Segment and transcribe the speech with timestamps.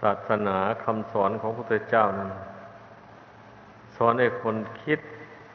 [0.00, 2.30] ศาสนาคำสอนของพระพุทธเจ้านั้น
[3.96, 5.00] สอนให้คนคิด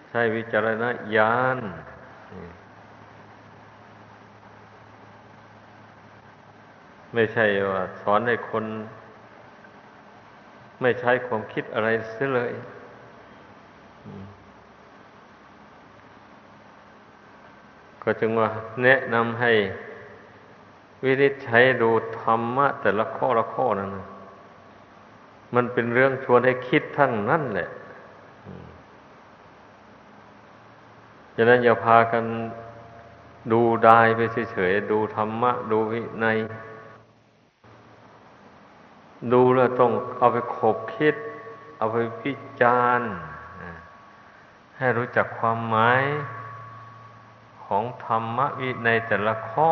[0.09, 0.83] ใช้วิจารณ
[1.15, 1.57] ญาณ
[7.13, 8.65] ไม่ใช่ว่าสอนให้คน
[10.81, 12.53] ไม่ใช้ความคิดอะไรเสียเลย
[18.03, 18.49] ก็จึงว่า
[18.83, 19.51] แนะนำให้
[21.03, 21.89] วินิจฉัยดู
[22.19, 23.91] ธรรมะแต่ละข้อละข้อนั้น
[25.55, 27.69] มันเป็นเรื่องชวนให้คิดทั้งนั้นแหละ
[31.35, 32.23] ฉะนั้นอย่าพากัน
[33.51, 34.19] ดูดายไป
[34.51, 36.37] เฉยๆ ดูธรรมะ ดูวินัย
[39.33, 41.15] ดูแล้วต้องเอาไปขบคิด
[41.77, 42.31] เอาไปพิ
[42.61, 43.11] จารณ์
[44.77, 46.01] ให้รู้จักความหมาย
[47.65, 49.67] ของธรรมะวิในแต่ละข้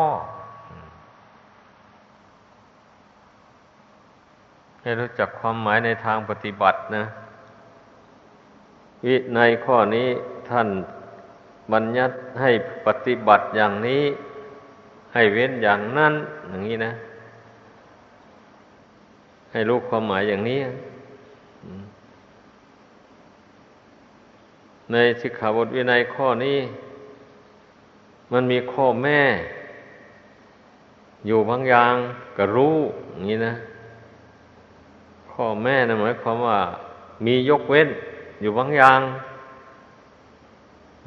[4.82, 7.04] ให้รู้จักความหมายในทางปฏิบัตินะ
[9.06, 10.08] วิในข้อนี้
[10.50, 10.68] ท่าน
[11.72, 12.50] บัญญัติให้
[12.86, 14.02] ปฏิบัติอย่างนี้
[15.14, 16.14] ให้เว้นอย่างนั้น
[16.48, 16.92] อย่างนี้นะ
[19.52, 20.60] ให้รู้ความหมายอย่างนี้
[24.92, 26.58] ในสิกขาบทวินัยข้อนี้
[28.32, 29.20] มันมีข้อแม่
[31.26, 31.94] อยู่บางอย่าง
[32.36, 32.76] ก็รู้
[33.12, 33.54] อย่างนี้นะ
[35.32, 36.58] ข้อแม่นะหมายความว่า
[37.24, 37.88] มียกเว้น
[38.40, 39.00] อยู่บางอย่าง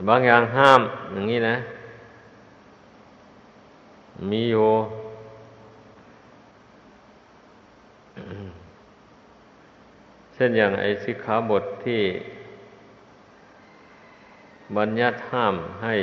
[0.10, 0.82] บางอย่างห้าม
[1.14, 1.56] อย่างนี้นะ
[4.32, 4.68] มีอยู่
[10.34, 12.02] เช่นอย่างไอ้สิกขาบทที่
[14.78, 15.96] บัญญัติห้ามให้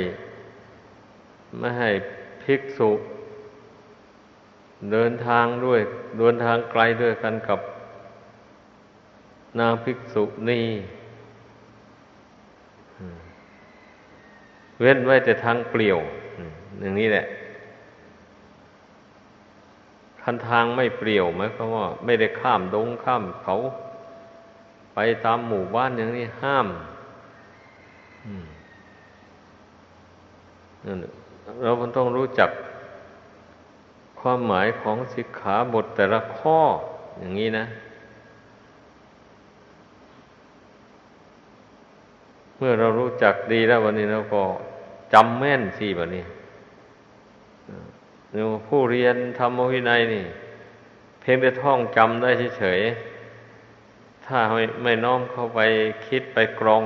[1.59, 1.89] ไม่ให้
[2.43, 2.91] ภิกษุ
[4.91, 5.81] เดินทางด้วย
[6.19, 7.59] เดินทางไกลด้วยกันกับ
[9.59, 10.65] นางภิกษุนี่
[14.81, 15.99] เว้นไว้แต่ทางเปลี่ยว
[16.81, 17.25] อย่างนี้แหละ
[20.21, 23.55] คันทางไม่เปลี่ยวไหมเพราะว่า ไม่ได้ข้ามดงข้ามเขา
[24.93, 26.67] ไปตามหมู่บ้านอย่างนี้ห้าม
[30.85, 30.97] นั่น
[31.63, 32.49] เราต้องรู้จัก
[34.19, 36.59] ความหมายของสิกขาบทแต่ละข้อ
[37.19, 37.65] อย่างนี้นะ
[42.65, 44.43] มื่อเรารู้จักดีแล้ววันนี้เราก็
[45.13, 46.25] จำแม่นสิแบบนี้
[48.31, 50.25] เผู้เรียนธรรมวินัยนี่
[51.19, 55.59] เพียงแต่ท่องจำได้เฉยๆถ้าไม่ไม่น้อมเข้าไป
[56.07, 56.83] คิดไปกรอง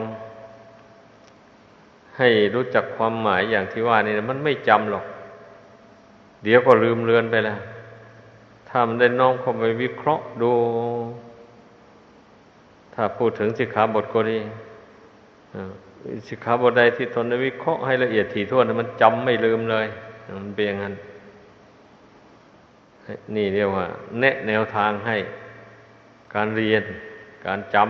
[2.18, 5.06] ให้รู้จักความหมายอย่างที่ว่านี่มันไม่จำหรอก
[6.44, 7.60] เดี๋ยวก็ลืมเลือนไปแล้ว
[8.70, 10.52] ถ้ามันได้น้อมเข้าไปวิเคราะห์ดู
[12.94, 14.40] ถ้าพูดถึงสิกขาบทก็ดี
[16.28, 19.88] สิกขาบทใดที่ตนวิเคราะห์ให้ละเอียดถี่ถ้วนมันจำไม่ลืมเลย
[20.38, 20.94] มันเป็นอย่างนั้น
[23.35, 23.85] นี่เรียกว่า
[24.19, 25.18] แนะแนวทางให้
[26.34, 26.84] การเรียน
[27.45, 27.88] การจำ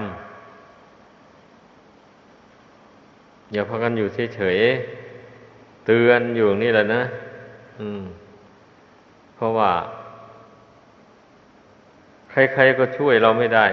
[3.54, 7.02] อย่าพากันอยู่เฉยๆเตือนอยู่นี่แหละนะ
[7.80, 8.02] อืม
[9.36, 9.72] เพราะว่า
[12.30, 13.68] ใครๆก็ช่วยเราไม่ได้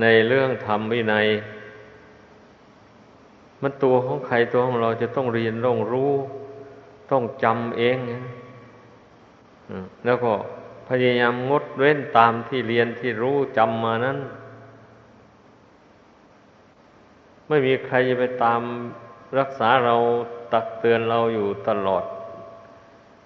[0.00, 1.26] ในเรื่องธรรมวินัย
[3.62, 6.12] มันตัวของใครตัวของเราจะต้องเรียนต้องรู้
[7.10, 7.98] ต้องจำเอง
[10.04, 10.32] แล้วก็
[10.88, 14.18] พยายามงดเว้นตามที่เรียนที่รู้จำมานั้น
[17.48, 18.60] ไม่มีใครจะไปตาม
[19.38, 19.94] รักษาเรา
[20.52, 22.04] ตักเตือนเราอยู่ตลอด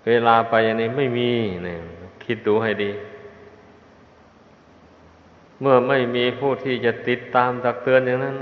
[0.06, 1.30] เวลาไปอย่างนี้ไม่มี
[1.64, 1.78] เนี่ย
[2.24, 2.90] คิดดูให้ดี
[5.60, 8.36] เมื่อไม่มีผู้ที่จะติดตามตักเตือนอย่างนั้น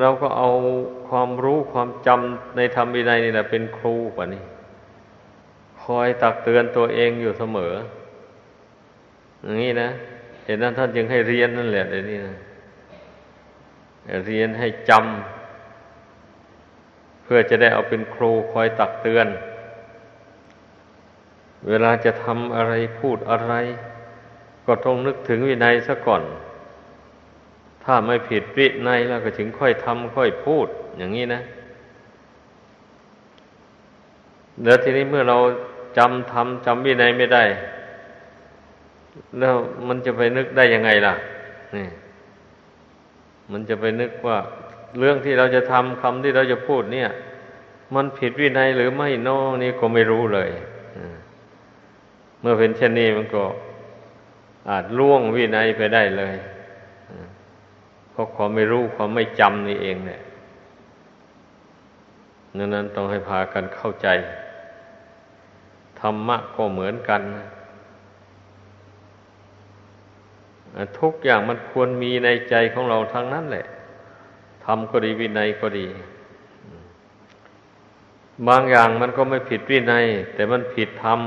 [0.00, 0.48] เราก็เอา
[1.08, 4.42] ความรู้ความจำในธรรมวินัยนี่แหละเป็นครูป่ะนี่
[5.82, 7.72] คอยตักเตือนตัวเองอยู่เสมอ
[9.42, 9.88] อย่างนี้นะ
[10.44, 12.36] เห็นนั้นท่านจึงให้เรียนนั่นแหละเดี๋ยวนี้นะ
[14.26, 19.26] เรียนให้จำเพื่อจะได้เอาเป็นครูคอยตักเตือน
[21.68, 23.54] เวลาจะทำอะไรพูดอะไร
[24.66, 26.22] ก็ต้องนึกถึงวินัยซะก่อน
[27.84, 30.66] ถ้าไม่ผิดวินัยแล้วก็ถึงค่อยทำค่อยพูด
[30.98, 31.40] อย่างนี้นะ
[34.62, 35.38] เดี๋ยวทีนี้เมื่อเรา
[35.98, 37.44] จำทำจำวินัยไม่ได้
[39.38, 39.54] แล้ว
[39.88, 41.14] มันจะไปนึกได้ยังไงล่ะ
[41.76, 41.86] นี่
[43.52, 44.38] มันจะไปนึกว่า
[44.98, 47.08] เรื่องที่เราจะทำคำที่เราจะพูดเนี่ย
[47.94, 50.50] มันผิดวินัยหรือไม่นอนี่ก็ไม่รู้เลย
[52.40, 53.44] เมื่อเป็นเช่นนี้มันก็
[54.68, 56.34] อาจล่วงวินัยไปได้เลย
[58.14, 60.20] เพราะความไม่รู้ความไม่จำนี่เองเนี่ย
[62.56, 64.08] นั้นนั้นต้องให้พากันเข้าใจ
[66.00, 67.20] ธรรมะก็เหมือนกัน
[70.98, 73.66] ทุกอย่างมันควรมีในใจของเราทั้งนั้นแหละ
[74.64, 75.86] ทำก็ดีวินัยก็ดี
[78.48, 81.20] บางอย่างมันก็ไม่ผิดวินัย แต่มันผิดธรรม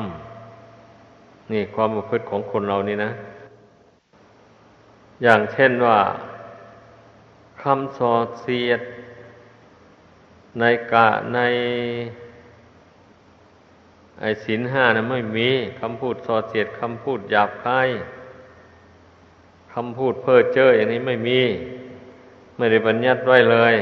[1.52, 3.12] นี่ความประพฤติของคนเรานี่นะ
[5.24, 8.82] อย่างเช่นว่าำสอดเสียด
[10.60, 11.40] ในกะใน
[14.20, 15.50] ไอ้ศีลห้านะไม่มี
[15.80, 17.90] คำพูดสอดเสียดคำพูดหยาบคาย
[19.74, 21.42] คำพูดเพ้อเจ้ออย่างนี้ไม่มี
[22.58, 23.76] ไม่ได้บัญญัติไว้เลย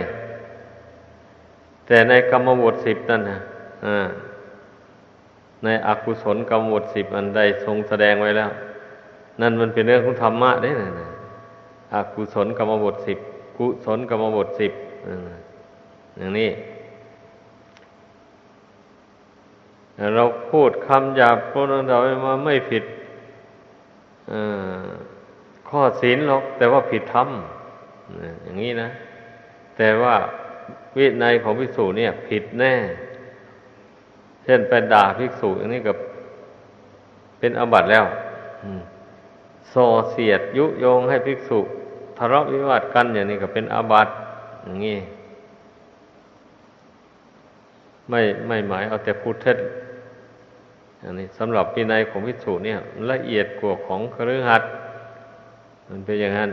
[1.88, 3.40] แต่ในกรรมบทสิบนั่นนะ
[5.64, 8.52] ในอกุศลกรรมบทสิบอันใดทรงแสดงไว้แล้ว
[9.42, 11.10] นั่นมันเป็นเรื่องของธรรมะได้นะ
[11.94, 13.20] อกุศลกรรมบทสิบ
[13.58, 14.74] กุศลกรรมบทสิบ
[16.18, 16.50] อย่างนี้
[20.16, 22.84] เราพูดคำหยาบพูดเรามาไม่ผิด
[25.70, 27.30] ข้อศีลหรอก แต่ว่าผิดธรรม
[28.44, 28.90] อย่างนี้นะ
[29.78, 30.16] แต่ว่า
[30.98, 32.74] วินัยของภิกษุเนี่ย ผิดแน่
[34.44, 35.98] เช่นไปด่าภิกษุอย่างนี้กับ
[37.40, 38.06] เป็นอบัติแล้ว
[39.74, 41.60] ส่อเสียดยุโยงให้ภิกษุ
[42.18, 44.12] ทะเลาะวิวาทกันอย่างนี้ก็เป็นอาบัติ
[44.64, 44.98] อย่างนี้
[48.10, 49.58] ไม่ไม่หมายเอาแต่พูดเท็จ
[51.04, 52.78] อันนี้สำหรับปีนัยของพิสูจเนี่ย
[53.12, 54.64] ละเอียดกว่าของครือหัด
[55.90, 56.52] มันเป็นอย่างนั้น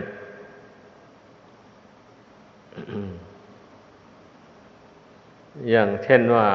[5.71, 6.47] อย่างเช่นว่า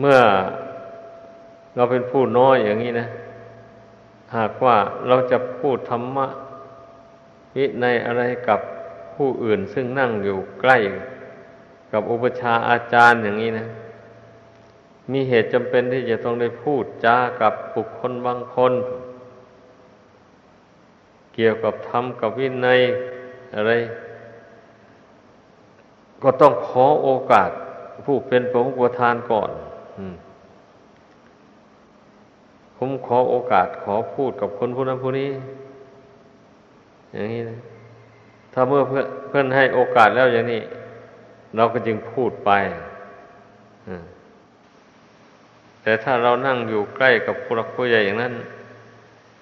[0.00, 0.18] เมื่อ
[1.76, 3.06] เราเป็นผู้น้อยอย่างนี้นะ
[4.36, 4.76] หากว่า
[5.08, 6.26] เราจะพูดธรรมะ
[7.56, 8.60] วิในอะไรกับ
[9.14, 10.76] ผู้อื่นซึ่งนั่งอยู่ใกล้
[11.92, 13.66] กับอุปชาอาจารย์อย่างนี้นะ
[15.12, 18.72] มีเหตุจำเป็นที่จะต้องได้พูดจากับบุคคลบางคน
[21.34, 22.80] เกี่ยวกับธรรมกับวินัย
[23.54, 23.72] อะไร
[26.22, 27.50] ก็ต้องขอโอกาส
[28.04, 29.50] ผู้เป็นพระประธานก่อน
[32.76, 35.30] ผมขอโอกาสขอพูดกับคนผู้นั้นผู้นี้
[37.14, 37.58] อย่างนี้นะ
[38.52, 40.62] ถ้าเมื่อเพื่อนเพื่อนให้โอกาสแล้วอย่างนี้
[41.56, 42.50] เราก็จึงพูดไป
[45.82, 48.34] แต่ถ้าเรานั่งอยู่ใกล้กับผู้รักผู้ใหญ่อย่างนั้น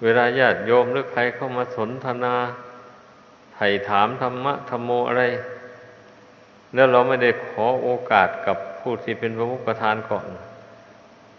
[0.03, 2.35] เวลาญาติโยมหรือใครเข้ามาสนทนา
[3.55, 5.23] ไถ่ถามธรรมะธรรมโมอะไร
[6.73, 10.27] แล้วเราไม่ได้ขอโอกาสกับผู้ที่เป็นพระมุขประธานก่อน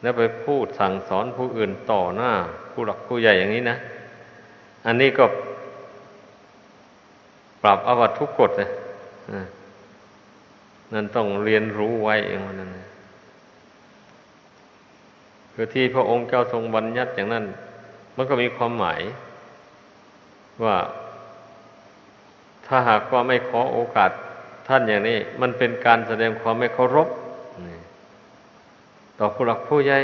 [0.03, 2.33] แล้วไปพูดสั่งสอนผู้อื่นต่อหน้า
[2.71, 3.77] ผู้หลักผู้ใหญ่อย่างนี้นะ
[4.87, 5.25] อันนี้ก็
[7.63, 8.71] ปรับอวัตทุกกฎเลย
[10.93, 12.71] นั่นต้องเรียนรู้ไว้เองวันั่น
[15.53, 17.45] คือที่พระองค์เจ้าทรงบัญญัติอย่างนั้น
[18.17, 19.01] มันก็มีความหมาย
[20.65, 20.77] ว่า
[22.67, 24.11] ถ้าหากว่าไม่ขอโอกาส
[24.69, 27.09] ท่านอย่างนี้ มันเป็นการแสดงความไม่เคารพ
[29.19, 29.99] ต่อผู้หลักผู้ใหญ่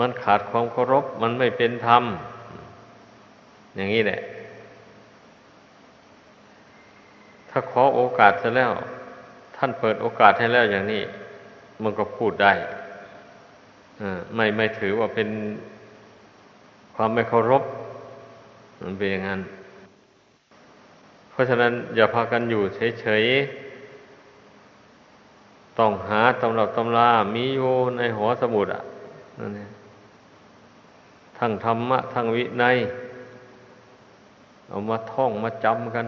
[0.00, 2.02] มันขาดความเคารพ มันไม่เป็นธรรม
[3.76, 4.20] อย่างนี้แหละ
[7.58, 8.72] ถ้าขอโอกาสเสร็จแล้ว
[9.56, 11.02] ท่านเปิดโอกาสให้แล้วอย่างนี้
[11.82, 12.52] มันก็พูดได้
[14.34, 15.28] ไม่ไม่ถือว่าเป็น
[16.94, 17.62] ความไม่เคารพ
[18.82, 19.40] มันเป็นอย่างนั้น
[21.30, 22.62] เพราะฉะนั้นอย่าพากันอยู่
[23.00, 28.82] เฉยๆ ต้องหาตำรับตำรามีอยู่ในหัวสมุดอะ
[29.38, 29.70] นั่นเอง
[31.38, 32.76] ทั้งธรรมะ ทั้งวินัย
[34.68, 36.06] เอามาท่องมาจำกัน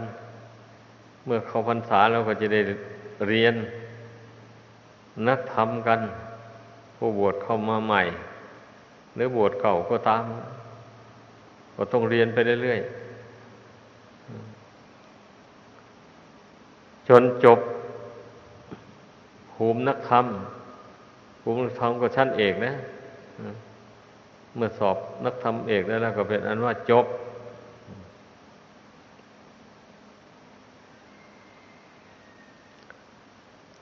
[1.29, 2.61] เมื่อเข้าพรรษาเราก็จะได้
[3.29, 3.55] เรียน
[5.29, 6.01] นักธรรมกัน
[6.97, 8.03] ผู้บวชเข้ามาใหม่
[9.15, 10.25] หรือบวชเก่าก็ตาม
[11.75, 12.89] ก็ต้องเรียนไปเรื่อยๆ
[17.09, 17.59] จนจบ
[19.53, 20.27] ภูมินักธรรม
[21.41, 22.73] ภูมินักธรรมก็ชั้นเอกนะ
[24.57, 27.07] เมื่อสอบนักธรรมเอกได้แล้วก็เป็นอันว่าจบ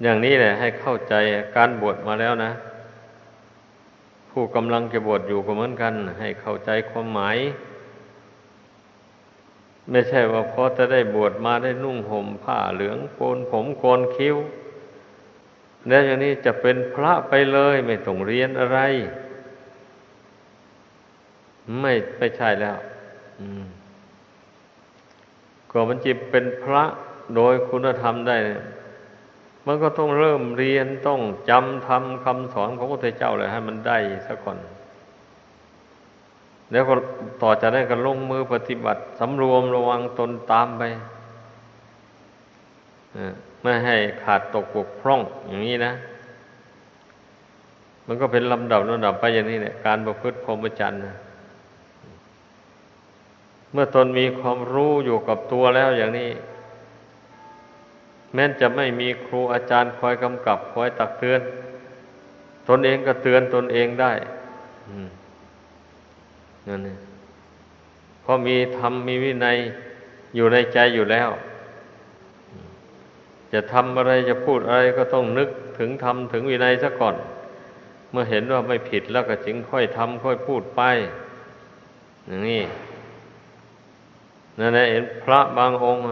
[0.02, 1.14] อย่างนี้แหละ ให้เข้าใจ
[1.56, 2.52] การบวชมาแล้วนะ
[4.30, 7.38] ผู้กำลังจะบวชอยู่ก็เหมือนกัน ให้เข้าใจความหมาย
[9.90, 14.36] ไม่ใช่ว่าพอจะได้บวชมาได้นุ่งห่มผ้าเหลืองโกนผมโกนคิ้ว
[15.88, 18.78] แล้วอย่างนี้จะเป็นพระไปเลยไม่ต้องเรียนอะไร
[21.80, 22.78] ไม่ไม่ใช่แล้ว
[25.70, 26.82] ก็มันจิเป็นพระ
[27.34, 28.60] โดยคุณธรรมได้เนี่ย
[29.66, 31.20] มันก็ต้องเริ่มเรียนต้อง
[31.50, 34.58] จำทำคำสอนของพระพุทธเจ้าเลยให้มันได้สักก่อน
[36.72, 36.94] แล้วก็
[37.42, 40.82] ต่อจากนั้นก็ลงมือปฏิบัติสำรวมระวังตนตามไป
[43.62, 45.92] ไม่ให้ขาดตกบกพร่องอย่างนี้นะ
[48.06, 51.16] มันก็เป็นลำดับลำดับไปอย่างนี้เนี่ยการประพฤติพรหมจรรย์นะ
[53.72, 56.28] เมื่อตนมีความรู้อยู่กับตัวแล้วอย่างนี้
[58.36, 61.40] แม้จะไม่มีครูอาจารย์คอยกำกับคอยตักเตือน
[62.68, 64.12] ตนเองก็เตือนตนเองได้
[66.68, 66.98] นั่นเอง
[68.22, 69.56] เพราะมีธรรมมีวินัย
[70.34, 71.30] อยู่ในใจอยู่แล้ว
[73.52, 77.16] จะทำอะไรจะพูดอะไรก็ต้องนึกถึงธรรมถึงวินัยซะก่อน
[78.10, 80.82] เมื่อเห็นว่าไม่ผิดแล้วก็จึงค่อยทำค่อยพูดไป
[82.26, 82.62] อย่างนี้
[84.58, 86.02] นั่นแหละเห็นพระบางองค์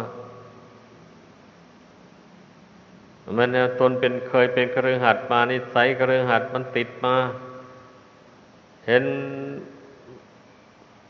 [3.38, 7.16] มันเนี่ยตนเป็นเคยเป็นกระเรืองหัดมานิสัยกระเรืองหัดมันติดมา
[8.87, 9.04] เห็น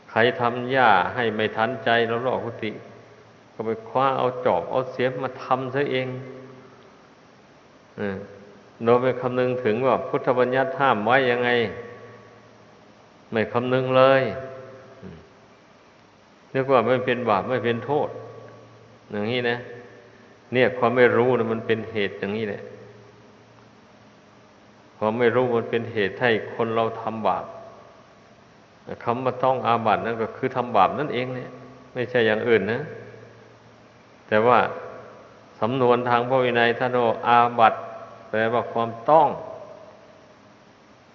[0.09, 2.71] ใครทำหญ้าให้ไม่ทันใจแล้วหลอกกุฏิ
[3.53, 6.07] ก็ไปคว้าเอาจอบเอาเสียมมาทำซะเอง
[8.83, 11.49] โดยไปคำนึงถึงว่าพุทธบัญญัติห้ามไว้ยังไง
[13.31, 14.23] ไม่คำนึงเลย
[16.53, 18.09] นึกว่าไม่เป็นบาปไม่เป็นโทษ
[19.11, 19.57] อย่างนี้นะ
[20.53, 22.61] เนี่ยความไม่รู้นะมันเป็นเหตุอย่างนี้แหละ
[24.97, 27.45] ความไม่รู้มันเป็นเหตุให้คนเราทำบาป
[29.03, 31.49] คำว่าต้องอาบัตินั่นก็คือทำบาปนั่นเองเนี่ย
[31.93, 32.81] ไม่ใช่อย่างอื่นนะ
[34.27, 34.59] แต่ว่า
[35.59, 37.77] สำนวนทางพระวินัยท่านว่าอาบัติ
[38.29, 39.29] แปลว่าความต้อง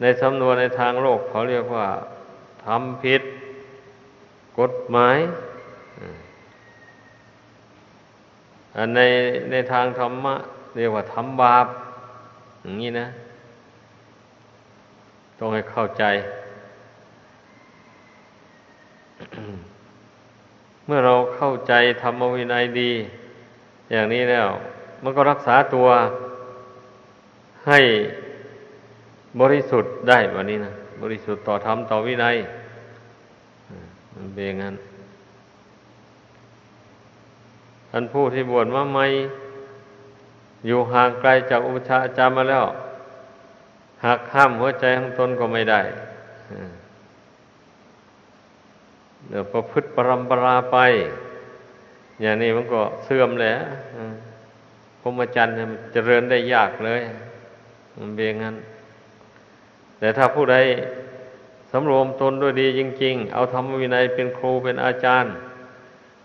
[0.00, 1.87] ในสำนวนในทางโลกเขาเรียกว่า
[2.64, 3.22] ทำผิด
[4.58, 5.16] กฎหมาย
[5.99, 6.08] อัน
[8.96, 9.00] ใน
[9.50, 10.34] ในทางธรรมะ
[10.76, 11.66] เรียกว่าทำบาป
[12.62, 13.06] อย่างนี้นะ
[15.38, 16.04] ต้องให้เข้าใจ
[20.86, 21.72] เมื่อเราเข้าใจ
[22.02, 22.92] ธรรมวินัยดี
[23.92, 24.48] อย่างนี้แล้ว
[25.02, 25.86] มันก็รักษาตัว
[27.68, 27.80] ให้
[29.40, 30.72] บริสุทธิ์ได้วันนี้นะ
[31.02, 32.36] บริสุทธิ์ต่อธรรมต่อวินัย
[34.14, 34.74] มันเป็นอย่างนั้น
[37.90, 39.06] ท่านผู้ที่บวชมาใหม่
[40.66, 42.64] อยู่ห่างไกลจากอุปชาอาจารย์มาแล้ว
[44.04, 45.80] หักห้ามหัวใจของตนก็ไม่ได้
[49.28, 50.76] เดี๋ยวประพฤติปรำปราไป
[52.23, 53.54] อย่างนี้มันก็เสื่อมแหละ
[55.00, 57.02] พรหมจรรย์มันเจริญได้ยากเลย
[57.99, 58.56] มันเป็นอย่งนั้น
[59.99, 60.56] แต่ถ้าผู้ใด
[61.70, 65.32] สำรวมตนด้วยดีจริง ๆ เอาธรรมวินัยเป็นครูเป็นอาจารย์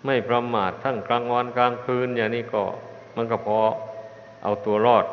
[0.06, 2.64] ไม่ประมาททั้งกลางวันกลางคืน อย่างนี้ก็
[3.16, 3.60] มันก็พอ
[4.44, 5.06] เอาตัวรอด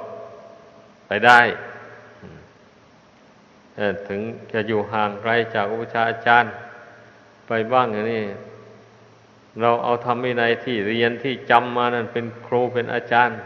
[1.06, 1.40] ไปได้
[4.08, 4.20] ถึง
[4.52, 6.52] จะอยู่ห่างไกลจากอุปชาอาจารย์
[7.46, 8.22] ไปบ้างอย่างนี้
[9.60, 13.36] เราเอาธรรมวินัยที่เรียนที่จำมานั้นเป็นครูเป็นอาจารย์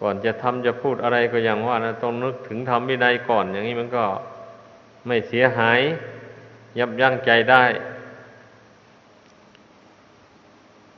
[0.00, 4.04] ก่อนจะทำจะพูดอะไรก็อย่างว่านะต้องนึกถึงธรรมวินัยก่อน อย่างนี้มันก็
[5.06, 5.80] ไม่เสียหาย
[6.78, 7.64] ยับยั้งใจได้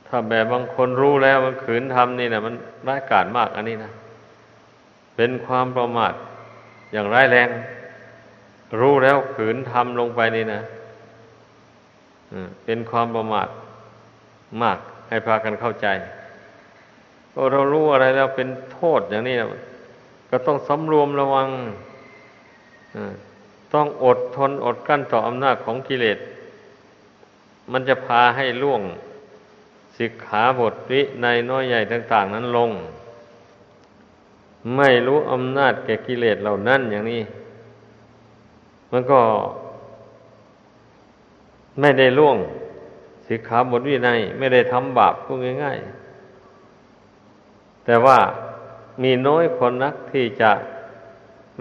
[0.09, 2.55] ถ้าแบบบางคนรู้แล้วมันขืนทำนี่นะมัน
[2.87, 3.91] ร้ายกาจมากอันนี้นะ
[5.15, 6.13] เป็นความประมาท
[6.93, 7.49] อย่างร้ายแรง
[8.79, 10.61] รู้แล้วขืนทำลงไปนี่นะ
[12.65, 13.47] เป็นความประมาท
[14.61, 14.77] มาก
[15.09, 15.87] ให้พากันเข้าใจ
[17.33, 19.35] พอเรารู้อะไรแล้วเป็นโทษอย่างนี้
[20.29, 21.47] ก็ต้องสำรวมระวัง
[23.73, 26.17] ต้องอดทนอดกั้นต่ออำนาจของกิเลส
[27.71, 28.81] มันจะพาให้ล่วง
[29.99, 32.71] สิกขาบทวิในน้อยใหญ่ต่าง ๆ นั้นลง
[34.75, 37.21] ไม่รู้อำนาจแก่กิเลสเหล่านั้นอย่างนี้
[38.91, 39.19] มันก็
[41.79, 42.37] ไม่ได้ล่วง
[43.27, 45.77] สิกขาบทวิในไม่ได้ทำบาปพูดง่าย
[47.01, 48.17] ๆ แต่ว่า
[49.03, 50.51] มีน้อยคนนักที่จะ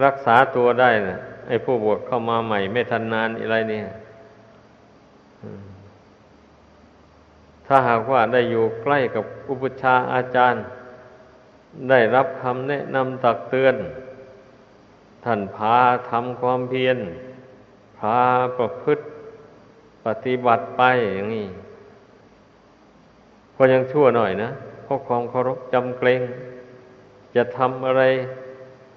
[0.05, 1.17] รักษาตัวได้นะ
[1.49, 3.85] ไอ้ผู้บวชเข้ามาใหม่ ไม่ทันนานอะไรเนี่ย
[7.69, 10.63] ถ้าหากว่าได้อยู่ใกล้กับอุปชาอาจารย์
[11.91, 13.77] ได้รับคำแนะนำตักเตือน
[15.25, 15.77] ท่านพา
[16.11, 16.99] ทำความเพียร
[17.99, 18.19] พา
[18.59, 19.05] ประพฤติ
[20.05, 20.83] ปฏิบัติไป
[21.15, 21.47] อย่างนี้
[23.57, 24.51] ก็ยังชั่วหน่อยนะ
[24.83, 26.21] เพราะความเคารพจำเกรง
[27.37, 28.03] จะทำอะไร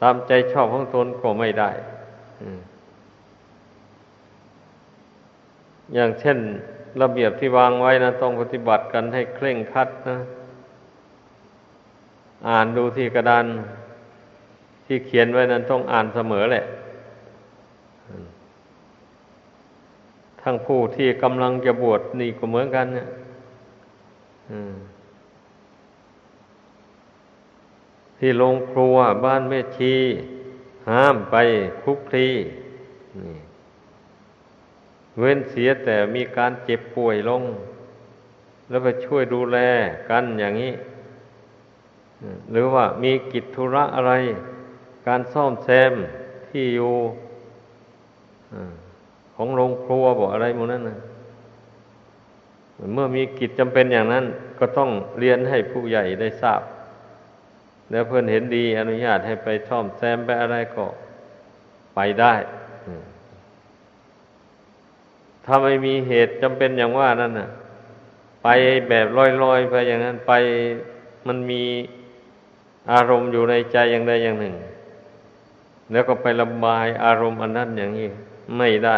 [0.01, 1.71] ตามใจชอบของตนก็ไม่ได้
[5.93, 6.37] อย่างเช่น
[7.01, 10.17] ระเบียบที่วางไว้นะ ต้องปฏิบัติกันให้เคร่งครัดนะ
[12.47, 13.45] อ่านดูที่กระดาน
[14.85, 16.63] ที่เขียนไว้นั้นต้องอ่านเสมอแหละ
[20.41, 23.07] ทั้งผู้ที่กำลังจะบวชนี่ก็เหมือนกันเนี่ย
[28.17, 29.93] ที่โรงครัวบ้านแม่ชี
[30.89, 31.35] ห้ามไป
[31.83, 32.27] คุกคี
[33.17, 33.35] นี่
[35.19, 37.43] เว้นเสียแต่มีการเจ็บป่วยลง
[38.69, 39.57] แล้วไปช่วยดูแล
[40.09, 40.73] กันอย่างนี้
[42.51, 44.13] หรือว่ามีกิจธุระอะไร
[45.07, 45.93] การซ่อมแซม
[46.49, 46.93] ที่อยู่
[49.35, 50.97] ของโรงครัวบอกอะไรหมดนั้นนะ
[52.93, 54.25] เมื่อมีกิจจำเป็นอย่างนั้น
[54.59, 54.89] ก็ต้อง
[55.19, 56.61] เรียนให้ผู้ใหญ่ได้ทราบ
[57.91, 60.85] แล้วเพื่อนเห็นดีอนุญาตให้ไปซ่อมแซมไปอะไรก็
[61.95, 62.33] ไปได้
[65.45, 67.49] ถ้าไม่มีเหตุจำเป็นอย่างว่านั่นน่ะ
[68.43, 68.47] ไป
[68.89, 69.07] แบบ
[69.43, 70.33] ลอยๆไปอย่างนั้นไป
[71.27, 71.63] มันมี
[72.91, 74.55] อารมณ์อยู่ในใจอย่างใดอย่างหนึ่ง
[75.91, 78.07] แล้วก็ไประบายอารมณ์อันนั้นอย่างนี้
[78.57, 78.97] ไม่ได้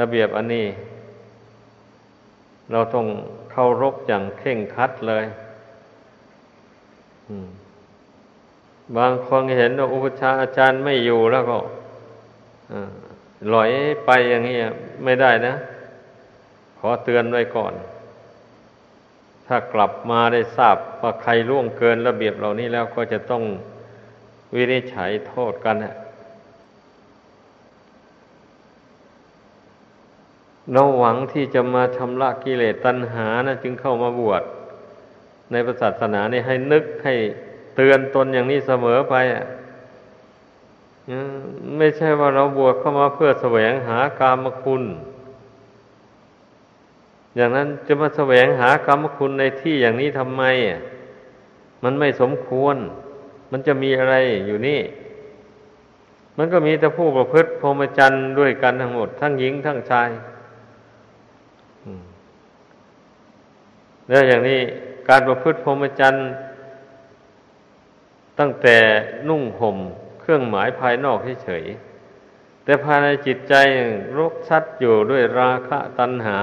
[0.00, 0.66] ระเบียบอันนี้
[2.70, 3.06] เราต้อง
[3.50, 5.24] เคารพอย่างเข่งคัดเลย
[8.96, 11.58] บางคนเห็นว่าอุปชาอาจารย์ไม่อยู่แล้วก็
[13.52, 13.70] ลอย
[14.06, 14.56] ไปอย่างนี้
[15.04, 15.54] ไม่ได้นะ
[16.78, 17.74] ขอเตือนไว้ก่อน
[19.46, 23.42] ถ้ากลับมาได้ทราบว่าใครล่วงเกินระเบียบเหล่านี้แล้วก็จะต้อง
[24.54, 25.76] วินิจฉัยโทษกัน
[30.72, 34.42] เราหวังที่จะมาชำระกิเลสตัณหานะจึงเข้ามาบวช
[35.50, 37.14] ในศาสนานี่ให้นึกให้
[37.76, 39.44] เตือนตนอย่างนี้เสมอไปอะ
[41.76, 44.82] ไม่ใช่ว่าเราบวชเข้ามาเพื่อแสวงหากามคุณ
[47.36, 50.80] อย่างนั้นจะมาแสวงหากามคุณในที่อย่างนี้ทำไมอะ
[51.82, 52.76] มันไม่สมควร
[53.50, 54.14] มันจะมีอะไร
[54.46, 54.80] อยู่นี่
[56.38, 60.10] มันก็มีแต่ผู้ประพฤติพรหมจรรย์ด้วยกันทั้งหมด ทั้งหญิงทั้งชาย
[64.08, 64.60] แล้วอย่างนี้
[65.08, 66.24] การประพฤติพรหมจรรย์
[68.38, 68.76] ตั้งแต่
[69.28, 69.78] นุ่งห่ม
[70.24, 71.64] เครื่องหมายภายนอกเฉย
[72.64, 73.54] แต่ภายในจิตใจ
[74.18, 76.38] รกชัดอยู่ด้วยราคะตัณหา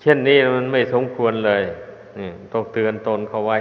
[0.00, 1.62] เช่นนี้มันไม่สมควรเลย
[2.18, 3.58] นี่ต้องเตือนตนเขาไว้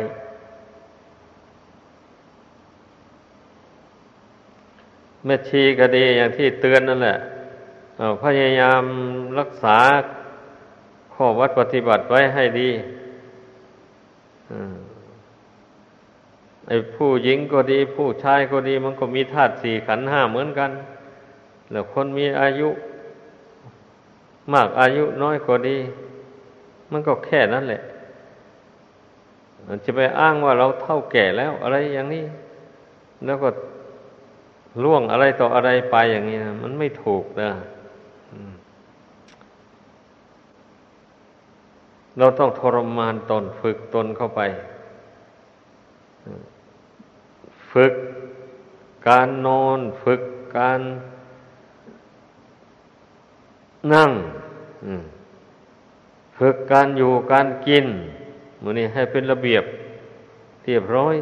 [5.25, 7.17] แม่ชีก็ดีอย่างที่เตือนนั่นแหละ
[8.23, 8.83] พยายาม
[9.39, 9.77] รักษา
[11.13, 12.69] ข้อวัดปฏิบัติไว้ให้ดี
[16.67, 20.71] ไอ้ผู้หญิงก็ดี ผู้ชายก็ดี มันก็มีธาตุสี่ขันห้าเหมือนกัน
[21.71, 22.69] แล้วคนมีอายุ
[24.53, 25.77] มากอายุน้อยก็ดี
[26.91, 27.81] มันก็แค่นั้นแหละ
[29.67, 32.25] มันจะไปอ้างว่าเราเท่าแก่แล้วอะไรอย่างนี้
[33.25, 33.49] แล้วก็
[34.83, 37.49] ล่วงอะไรต่ออะไรไปอย่างนี้นะมันไม่ถูกนะ
[42.17, 44.41] เราต้องทรมานตนฝึกตนเข้าไป
[47.73, 47.93] ฝึก
[49.07, 50.21] การนอนฝึก
[50.57, 50.81] การ
[53.93, 54.11] นั่ง
[56.37, 57.85] ฝึกการอยู่การกิน
[58.61, 59.63] มันนี่ให้เป็นระเบียบ
[60.63, 61.15] เรียบร้อย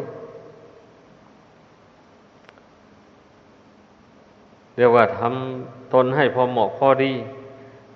[4.75, 7.13] เรียกว่าทำตนให้พอเหมาะพอดี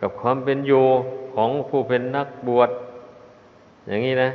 [0.02, 0.86] กับความเป็นอยู่
[1.34, 2.70] ของผู้เป็นนักบวช
[3.88, 4.30] อย่างนี้นะ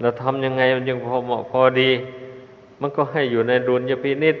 [0.00, 1.90] เราทำยังไงมันยังพอเหมาะพอดี
[2.82, 4.36] มันก็ให้อยู่ในดุลยพินิษ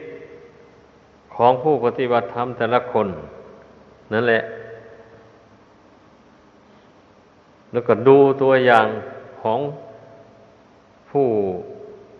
[1.34, 3.06] ของผู้ปฏิบัติธรรมแต่ละคน
[4.12, 4.42] นั่นแหละ
[7.72, 8.86] แล้วก็ดูตัวอย่าง
[9.40, 9.58] ของ
[11.10, 11.26] ผู้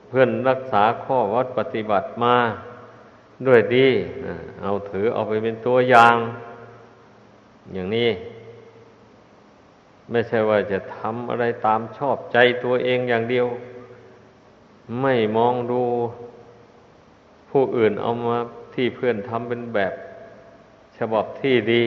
[0.08, 2.36] เพื่อนรักษาข้อวัดปฏิบัติมา
[3.46, 3.88] ด้วยดี
[4.62, 6.16] เอาถือเอาไปเป็นตัวอย่าง
[7.74, 8.10] อย่างนี้
[10.10, 13.46] ไม่ใช่ว่าจะทำอะไรตามชอบใจตัวเองอย่างเดียว
[15.00, 15.82] ไม่มองดู
[17.50, 18.36] ผู้อื่นเอามา
[18.74, 19.92] ที่เพื่อนทำเป็นแบบ
[20.96, 21.84] ฉบับที่ดี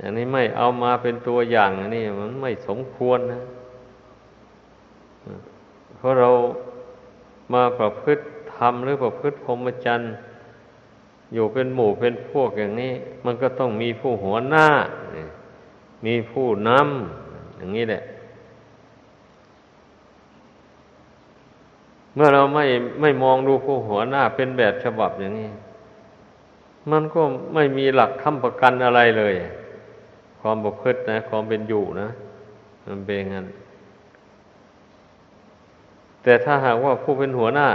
[0.00, 3.40] อันนี้ไม่เอามาเป็นตัวอย่างอันนี้มันไม่สมควรนะ
[5.96, 6.30] เพราะเรา
[7.52, 8.22] มาประพฤติ
[8.54, 10.10] ธรรมหรือประพฤติพรหมจรรย์
[11.34, 12.92] อยู่เป็นหมู่เป็นพวกอย่างนี้
[13.24, 14.68] มันก็ต้องมีผู้หัวหน้า
[16.06, 18.02] มีผู้นำอย่างนี้แหละ
[22.14, 22.64] เมื่อเราไม่
[23.00, 25.50] ไม่มองดูผู้หัวหน้าเป็นแบบฉบับอย่างนี้
[26.90, 27.22] มันก็
[27.54, 29.34] ไม่มีหลักค้ำประกันอะไรเลย
[30.40, 32.08] ความประพฤตินะ ความเป็นอยู่นะ
[32.86, 33.46] มันเป็นงั้น
[36.22, 37.68] แต่ถ้าหากว่าผู้เป็นหัวหน้า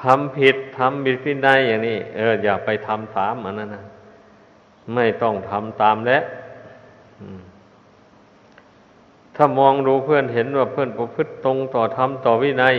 [0.00, 3.84] ทำผิดทำบิดพินได้อย่างนี้ เออ อย่าไปทำตามอันนั้นนะ
[4.94, 6.22] ไม่ต้องทำตามแล้ว
[9.36, 12.76] ถ้ามองดูเพื่อนเห็นว่าเพื่อนประพฤติตรงต่อธรรมต่อวินัย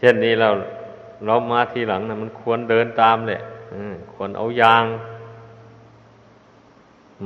[0.00, 0.48] เช่นนี้เรา
[1.26, 3.40] เรามาทีหลังนะมันควรเดินตามแหละ
[4.12, 4.84] ควรเอายาง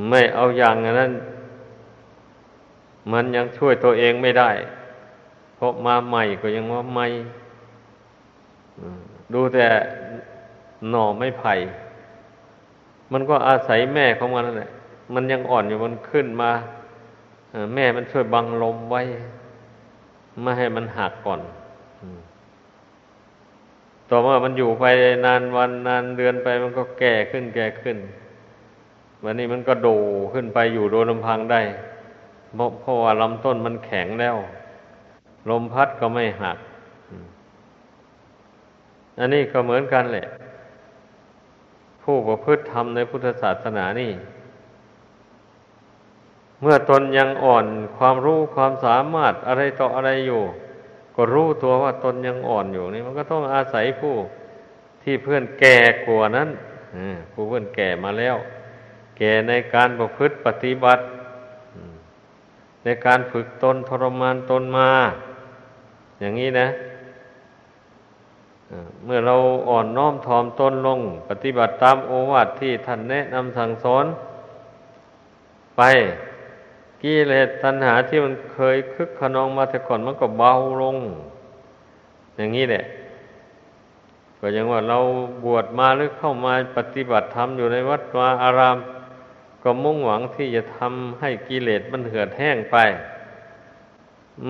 [0.08, 1.12] ไม่เอาอยางนั้น
[3.12, 4.50] มันยังช่วยตัวเองไม่ได้
[5.56, 7.06] เพราะมาใหม่ก็ยังว่าใหม่
[9.32, 9.66] ดูแต่
[10.90, 11.54] หน่อไม่ไผ่
[13.12, 14.70] มันก็อาศัยแม่ของมันนั่นแหละ
[15.14, 16.50] มันยังอ่อนอยู่มันขึ้นมา
[17.74, 19.02] แม่มันช่วยบังลมไว้
[20.42, 21.40] ไม่ให้มันหักก่อน
[24.10, 24.84] ต่อมามันอยู่ไป
[25.26, 27.98] นานวันนานเดือนไปมันก็แก่ขึ้นแก่ขึ้น
[29.24, 29.88] วันนี้มันก็โด
[30.32, 31.62] ขึ้นไปอยู่โดยลำพังได้
[32.80, 34.36] เพราะว่าลำต้นมันแข็งแล้ว
[35.50, 36.58] ลมพัดก็ไม่หัก
[39.18, 40.26] อันนี้ก็เหมือนกันแหละ
[42.02, 44.12] ผู้ประพฤติธรรมในพุทธศาสนานี่
[46.60, 50.42] เมื่อตนยังอ่อนความรู้ความสามารถอะไรต่ออะไรอยู่
[51.14, 54.14] ก็รู้ตัวว่าตนยังอ่อนอยู่นี่ มันก็ต้องอาศัยผู้
[55.02, 56.48] ที่เพื่อนแก่กว่านั้น
[57.32, 58.36] ผู้เพื่อนแก่มาแล้ว
[59.16, 61.02] แก่ในการประพฤติปฏิบัติ
[62.84, 64.90] ในการฝึกตนทรมานตนมา
[66.20, 66.68] อย่างนี้นะ
[69.04, 69.36] เมื่อเรา
[69.68, 74.06] อ่อนน้อมถ่อมตนลง ปฏิบัติตามโอวาทที่ท่านแนะนำสั่งสอน
[75.76, 75.82] ไป
[77.04, 80.96] กิเลสตัณหาที่มันเคยคึกขนองมาแต่ก่อนมันก็เบาลง
[82.36, 82.84] อย่างนี้แหละ
[84.38, 84.98] ก็ยังว่าเรา
[85.44, 88.78] บวชมาหรือเข้ามาปฏิบัติธรรมอยู่ในวัดวาอาราม
[89.62, 92.76] ก็มุ่งหวังที่จะทำให้กิเลสมันเหือดแห้งไป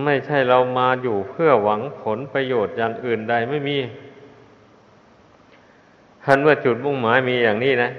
[0.04, 3.76] ไม่ใช่เรามาอยู่เพื่อหวังผลประโยชน์อย่างอื่นใดไม่มี
[6.24, 7.90] ทันว่าจุดมุ่งหมายมีอย่างนี้นะ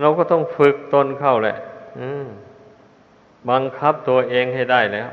[0.00, 1.54] เราก็ต้องฝึกตนเข้าแหละ
[2.00, 2.28] อืม
[3.50, 5.08] บังคับตัวเองให้ได้แล้ว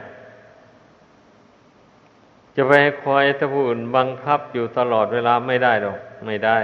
[2.56, 6.58] จะไปคอยตะผู้อื่นบังคับอยู่ตลอดเวลาไม่ได้หรอก ไม่ได้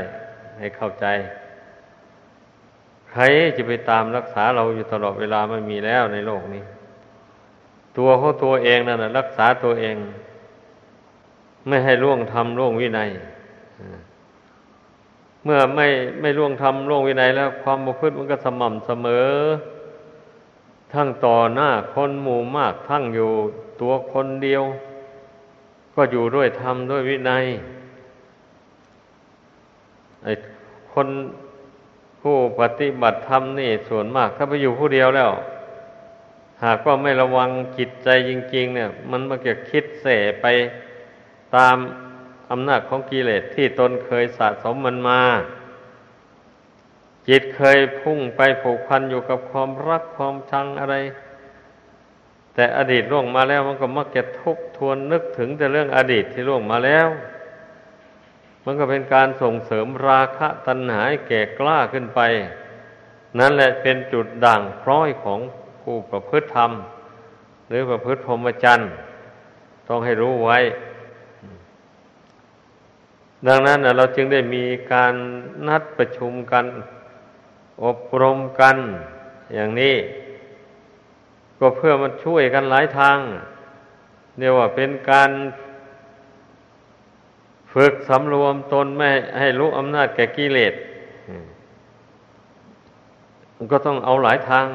[0.57, 1.05] ให้เข้าใจ
[3.11, 3.23] ใคร
[3.57, 6.63] จะไปตามรักษาเราอยู่ตลอดเวลาไม่มีแล้วในโลกนี้
[7.97, 9.95] ตัวของตัวเองนั่นนะรักษาตัวเอง
[11.67, 13.09] ไม่ให้ล่วงทำล่วงวินัย
[15.43, 15.87] เมื่อไม่
[16.21, 19.27] ไม่ล่วงทำล่วงวินัยแล้ว ความประพฤติมันก็สม่ำเสมอ
[20.93, 23.31] ทั้งต่อหน้าคนหมู่มาก ทั้งอยู่
[23.81, 24.63] ตัวคนเดียว
[25.93, 27.45] ก็อยู่ด้วยธรรมด้วยวินัย
[30.23, 30.31] ไอ้
[30.93, 31.07] คน
[32.21, 35.31] ผู้ปฏิบัติธรรมนี่ส่วนมาก ถ้าไปอยู่ผู้เดียวแล้ว
[36.63, 40.07] หากว่าไม่ระวังจิตใจจริง ๆ เนี่ย มันมันจะคิดเส
[40.41, 40.45] ไป
[41.55, 41.77] ตาม
[42.51, 45.21] อำนาจของกิเลสที่ตนเคยสะสมมันมา
[47.27, 50.95] จิตเคยพุ่งไปผูกพันอยู่กับความรักความชังอะไร
[52.53, 57.07] แต่อดีตล่วงมาแล้วมันก็มักจะทุกทวนนึกถึงแต่เรื่องอดีตที่ล่วงมาแล้ว
[58.65, 62.19] มันก็เป็นการส่งเสริมราคะตัณหาแก่กล้าขึ้นไป
[63.39, 65.39] นั่นแหละเป็นจุดด่างพร้อยของ
[65.81, 66.71] ผู้ประพฤติธรรม
[67.69, 68.89] หรือประพฤติพรหมจรรย์
[69.87, 70.59] ต้องให้รู้ไว้
[73.47, 75.13] ดังนั้นเราจึงได้มีการ
[75.67, 76.65] นัดประชุมกัน
[77.85, 78.77] อบรมกัน
[79.53, 79.95] อย่างนี้
[81.59, 83.17] ก็เพื่อมันช่วยกันหลายทาง
[84.37, 85.31] เรียกว่าเป็นการ
[87.73, 90.73] ฝึกสำรวมตนไม่ให้รู้อำนาจแก่กิเลส
[93.55, 94.65] มันก็ต้องเอาหลายทาง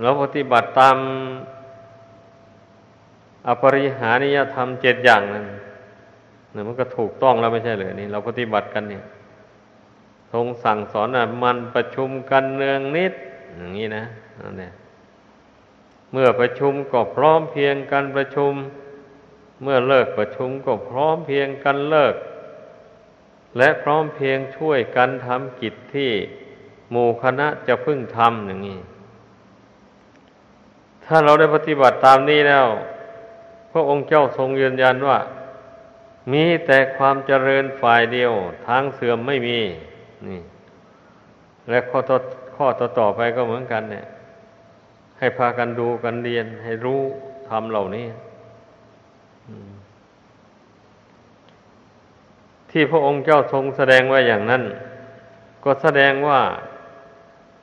[0.00, 0.96] แล้วปฏิบัติตาม
[3.46, 5.44] อปริหานิยธรรมเจ็ดอย่างนั้น
[6.52, 9.02] เนี่ยมันก็ถูกต้องแล้วไม่ใช่เลยนี่ เราปฏิบัติกันเนี่ย
[10.34, 11.08] ทรงสั่งสอน
[11.42, 13.12] มันประชุมกันเนืองนิด
[13.56, 14.04] อย่างนี้นะ
[14.40, 14.72] นั่นแหละ
[16.12, 18.52] เมื่อประชุมก็พร้อมเพียงกันประชุม
[19.62, 22.14] เมื่อเลิกประชุมก็พร้อมเพียงกันเลิก
[23.58, 26.10] และพร้อมเพียงช่วยกันทำกิจที่
[26.90, 28.78] หมู่คณะจะพึ่งทำอย่างนี้
[31.04, 32.66] ถ้าเราได้ปฏิบัติตามนี้แล้ว
[33.72, 35.18] พระองค์เจ้าทรงยืนยันว่า
[36.32, 38.32] มีแต่ความเจริญฝ่ายเดียว
[38.66, 39.60] ทางเสื่อมไม่มี
[40.28, 40.42] นี่
[41.68, 42.16] และข้อต่อ
[42.56, 44.04] ข้อต่อต่อไปก็เหมือนกัน เนี่ย
[45.18, 47.00] ให้พากันดูกันเรียน ให้รู้
[47.48, 48.06] ทำเหล่านี้
[52.70, 54.62] ที่พระองค์เจ้าทรงแสดงไว้อย่างนั้น
[55.64, 56.40] ก็แสดงว่า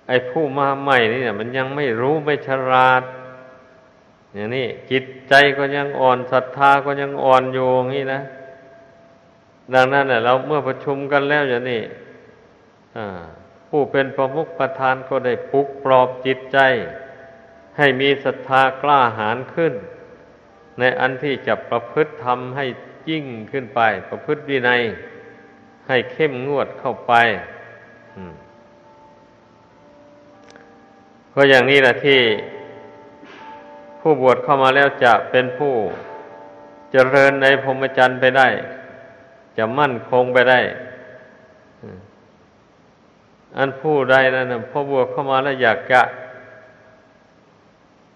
[0.07, 3.01] ไอ้ผู้มาใหม่นี่เนี่ย มันยังไม่รู้ไม่ฉลาด
[4.33, 8.21] อย่างนี้จิตใจก็ยังอ่อนศรัทธาก็ยังอ่อนโยงนี่นะ
[9.73, 11.81] ดังนั้นเน่ยเราเมื่อประชุมกันแล้วอย่างนี้
[13.69, 16.57] ผู้เป็นประมุขประธานก็ได้ปลุกปลอบจิตใจ
[17.77, 19.73] ให้มีศรัทธากล้าหาญขึ้น
[20.79, 22.65] ในอันที่จะประพฤติทำให้
[23.09, 24.81] ยิ่งขึ้นไป ประพฤติวินัย
[25.87, 27.13] ให้เข้มงวดเข้าไป
[31.33, 32.19] ก็อย่างนี้แหละที่
[33.99, 35.73] ผู้บวชเข้ามาแล้วจะเป็นผู้
[36.91, 38.47] เจริญในพรหมจรรย์ไปได้
[39.57, 40.59] จะมั่นคงไปได้
[43.57, 46.01] อันผู้ใดนั่นพอบวชเข้ามาแล้วอยากจะ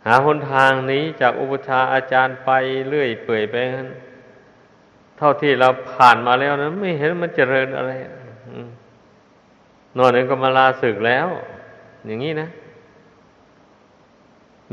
[0.05, 2.49] หาหนทางนี้จากอุปชาอาจารย์ไป
[2.89, 3.89] เรื่อยเปื่อยไปงั้น
[5.17, 7.91] เท่าที่เราผ่านมาแล้วนั้นไม่เห็นมันเจริญอะไร
[9.97, 11.27] นอนนึงก็มาลาศึกแล้ว
[12.05, 12.47] อย่างนี้นะ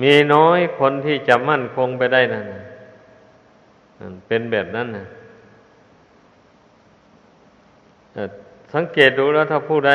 [0.03, 2.47] มีน้อยคนที่จะมั่นคงไปได้นั่น
[4.27, 5.07] เป็นแบบนั้นนะ
[8.75, 9.93] สังเกตดูแล้วถ้าผู้ใด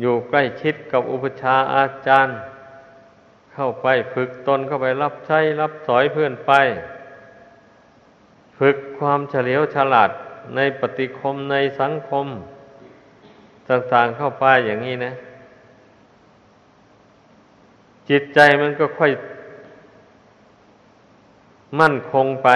[0.00, 2.38] อยู่ใกล้ชิดกับอุปชาอาจารย์
[3.54, 6.52] เข้าไปฝึกตนเข้าไปรับใช้รับสอยเพื่อนไป
[8.58, 10.10] ฝึกความเฉลียวฉลาด
[10.56, 12.26] ในปฏิคมในสังคม
[13.68, 15.12] ต่างๆเข้าไปอย่างนี้นะ
[18.08, 19.12] จิตใจมันก็ค่อย
[21.80, 22.48] มั่นคงไป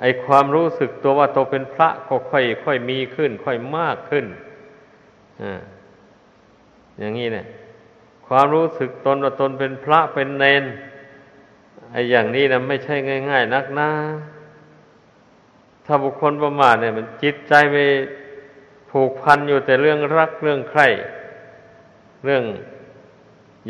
[0.00, 4.26] ไอความรู้สึกตัวว่าตัวเป็นพระก็ค่อยค่อยมีขึ้น ค่อยมากขึ้น
[6.98, 7.46] อย่างนี้เนี่ย
[8.26, 10.64] ความรู้สึกตนว่าตนเป็นพระเป็นเนน
[11.92, 12.94] ไอ้อย่างนี้นะไม่ใช่
[13.30, 13.90] ง่าย ๆ นักนะ
[15.86, 17.76] ถ้าบุคคลประมาทเนี่ย มันจิตใจไป
[18.90, 20.86] ผูกพันอยู่แต่เรื่องรักเรื่องใคร่
[22.24, 22.44] เรื่อง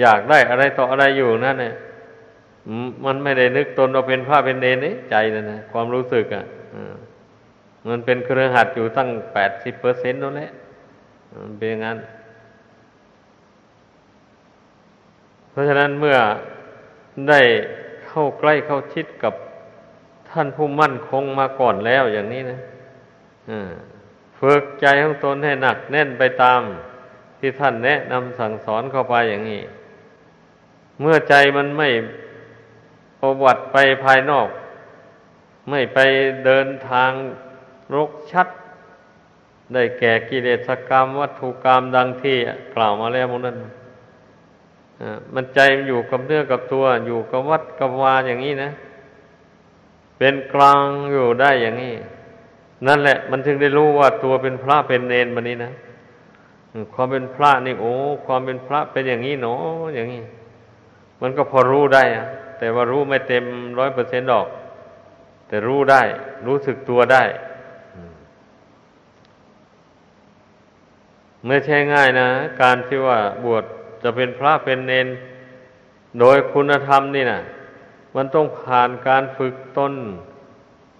[0.00, 1.74] อยากได้อะไรต่ออะไรอยู่นั่นเนี่ย
[3.04, 6.44] มันไม่ได้นึกตนว่าเป็นพระเป็นเนนนี่ใจนะนะความรู้สึกอะ่ะ
[7.88, 10.50] มันเป็นเครือหัดอยู่ตั้งแปดสิบเปอร์เซ็นต์นั่นแหละ
[11.58, 11.98] เป็นอย่างนั้น
[15.50, 16.18] เพราะฉะนั้นเมื่อ
[17.28, 17.40] ได้
[18.06, 19.34] เข้าใกล้เข้าชิดกับ
[20.30, 22.58] ท่านผู้มั่นคงมาก่อนแล้วอย่างนี้นะ
[24.38, 26.60] ฝึกใจของตนให้หนักแน่นไปตาม
[27.38, 29.62] ที่ท่านแนะนำสั่งสอนเข้าไปอย่างนี้
[31.00, 31.88] เมื่อใจมันไม่
[33.20, 34.48] ประวัติไปภายนอก
[35.70, 35.98] ไม่ไป
[36.46, 37.10] เดินทาง
[37.94, 38.48] รกชัด
[39.74, 42.36] ได้แก่กิเลสกรรม วัตถุกรรมดังที่
[42.74, 43.56] กล่าวมาแล้วมนั้น
[45.34, 48.70] มันใจมันอยู่กับเนื้อกับตัว อยู่กับวัดกับวาอย่างนี้นะ
[50.18, 51.94] เป็นกลางอยู่ได้อย่างนี้
[52.86, 55.72] นั่นแหละ มันถึงได้รู้ว่าตัวเป็นพระเป็นเนนมันนี้นะ
[56.94, 57.92] ความเป็นพระนี่โอ้
[58.26, 60.22] ความเป็นพระเป็นอย่างนี้เนาะอย่างนี้
[61.20, 62.26] มันก็พอรู้ได้อะ
[62.58, 63.44] แต่ว่ารู้ไม่เต็ม
[63.78, 64.46] ร้อยเปอร์เซ็นต์ดอก
[65.48, 66.02] แต่รู้ได้
[66.46, 67.22] รู้สึกตัวได้
[71.46, 72.28] ไม่ใช่ง่ายนะ
[72.62, 73.64] การที่ว่าบวช
[74.02, 75.08] จะเป็นพระเป็นเนน
[76.20, 77.40] โดยคุณธรรมนี่นะ
[78.16, 79.92] มันต้องผ่านการฝึกตน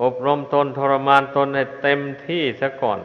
[0.02, 3.00] อบรมตนทรมานตนให้เต็มที่ซะก่อน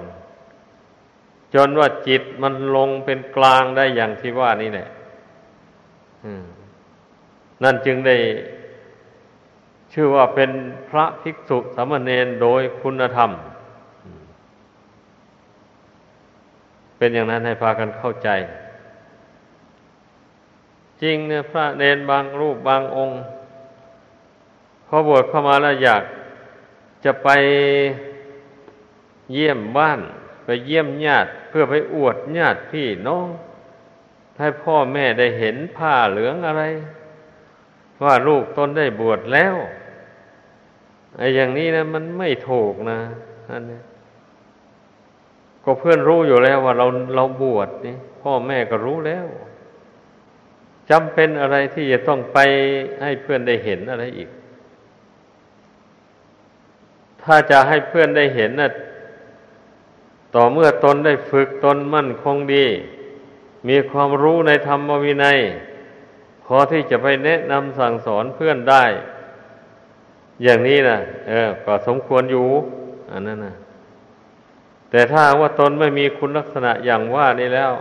[1.54, 4.88] จนว่าจิตมันลงเป็นกลางได้อย่างที่ว่านี่แหละ
[7.63, 8.17] นั่นจึงได้
[9.93, 10.52] ชื่อว่าเป็น
[10.89, 13.32] พระภิกษุสามเณรโดยคุณธรรม
[16.97, 18.29] เป็นอย่างนั้นให้พากันเข้าใจ
[21.01, 23.17] จริงเนี่ยพระเนนบางรูปบางองค์
[24.88, 26.03] พอบวชเข้ามาแล้วอยาก
[27.05, 27.29] จะไป
[29.33, 29.99] เยี่ยมบ้าน
[30.45, 33.27] ไปเยี่ยมญาติ เพื่อไปอวดญาติพี่น้อง
[34.39, 36.63] ให้พ่อแม่ได้เห็นผ้าเหลืองอะไร
[38.03, 39.55] ว่าลูกตนได้บวชแล้ว
[41.17, 42.99] ไอ้อย่างนี้นะมันไม่ถูกนะ
[43.49, 43.79] อันนี้
[45.69, 49.25] ก็เพื่อนรู้อยู่แล้วว่าเราเราบวชนี่พ่อแม่ก็รู้แล้ว
[50.89, 52.38] จำเป็นอะไรที่จะต้องไป
[53.03, 54.30] ให้เพื่อนได้เห็นอะไรอีก
[57.23, 58.71] ถ้าจะให้เพื่อนได้เห็นน่ะ
[60.36, 62.65] ต่อเมื่อตนได้ฝึกตนมั่นคงดี
[63.67, 65.39] มีความรู้ในธรรมวินัย
[66.45, 68.84] พอที่จะไปแนะนำสั่งสอนเพื่อนได้
[70.43, 72.47] อย่างนี้นะเออ ก็สมควรอยู่
[73.12, 73.56] อันนั้นนะ
[74.91, 77.73] แต่ถ้าว่าตนไม่มีคุณลักษณะอย่างว่านี้แล้ว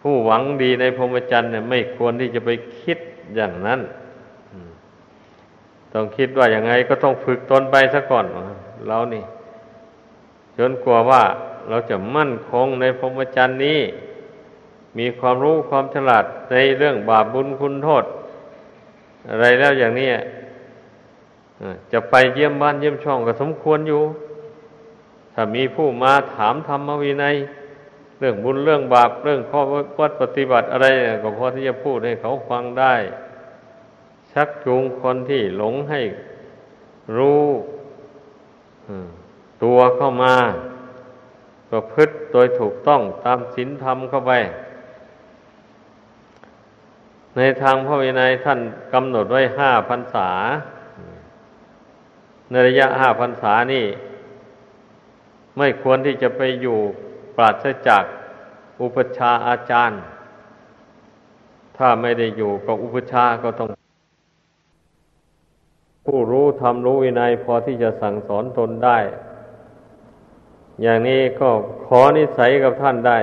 [0.00, 2.98] ผู้หวังดีในพรหมจรรย์เนี่ยไม่ควรที่จะไปคิด
[3.34, 3.80] อย่างนั้น
[5.92, 8.26] ต้องคิดว่าอย่างไงก็ต้องฝึกตนไปซะก่อน
[8.86, 9.24] เรานี่
[10.58, 11.22] จนกลัวว่า
[11.68, 13.80] เราจะมั่นคงในพรหมจรรย์นี้
[14.98, 18.04] มีความรู้ความฉลาดในเรื่องบาปบุญคุณโทษ
[19.28, 20.08] อะไรแล้วอย่างนี้
[21.92, 24.02] จะไปเยี่ยมบ้านเยี่ยมช่องก็สมควรอยู่
[25.34, 27.36] ถ้ามีผู้มาถามธรรมวินัย
[28.18, 29.60] เรื่องบุญเรื่องบาปเรื่องข้อ
[30.00, 30.86] วัดปฏิบัติอะไร
[31.22, 32.94] ก็พอที่จะพูดให้เขาฟังได้
[34.32, 36.00] ชักจูงคนที่หลงให้
[37.16, 37.44] รู้
[39.62, 40.34] ตัวเข้ามา
[41.70, 44.32] ประพฤติโดยถูกต้องตามศีลธรรมเข้าไป
[47.36, 48.60] ในทางพระวินัยท่าน
[48.92, 50.30] กำหนดไว้ห้าพรรษา
[52.50, 53.84] ในระยะห้าพรรษานี่
[55.58, 56.78] ไม่ควรที่จะไปอยู่
[57.36, 58.04] ปราศจาก
[58.80, 60.00] อุปชาอาจารย์
[61.76, 63.68] ถ้าไม่ได้อยู่กับอุปชาก็ต้อง
[66.06, 68.98] ผู้รู้ทำรู้วินัยพอที่จะสั่งสอนตนได้
[70.82, 71.48] อย่างนี้ก็
[71.86, 73.18] ขอนิสัยกับท่านได้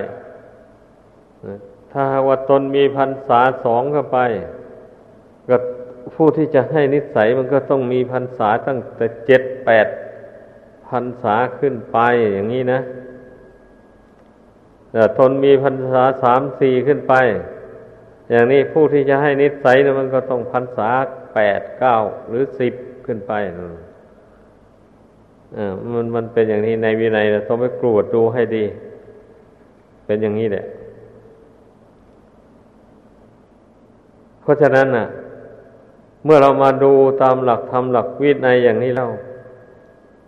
[1.91, 4.17] ถ้าว่าตนมีพันษาสองเข้าไป
[5.49, 5.57] ก็
[6.15, 9.87] ผู้ที่จะให้นิสัยมันก็ต้องมีพันษาตั้งแต่เจ็ดแปด
[10.89, 11.97] พันษาขึ้นไป
[12.33, 12.79] อย่างนี้นะ
[14.91, 17.13] แต่ตนมีพันษาสามสี่ขึ้นไป
[18.31, 20.89] อย่างนี้ผู้ที่จะให้นิสัยมันก็ต้องพันษา
[21.33, 21.97] แปดเก้า
[22.27, 22.73] หรือสิบ
[23.05, 23.67] ขึ้นไปนะ
[25.93, 28.65] มันมันเป็นอย่างนี้ในวินัยเราต้องไปกรวดดูให้ดี
[30.05, 30.65] เป็นอย่างนี้แหละ
[34.41, 35.07] เพราะฉะนั้นน่ะ
[36.25, 39.09] เมื่อเรามาดูตามหลักธรรมหลักวินัยอย่างนี้แล้ว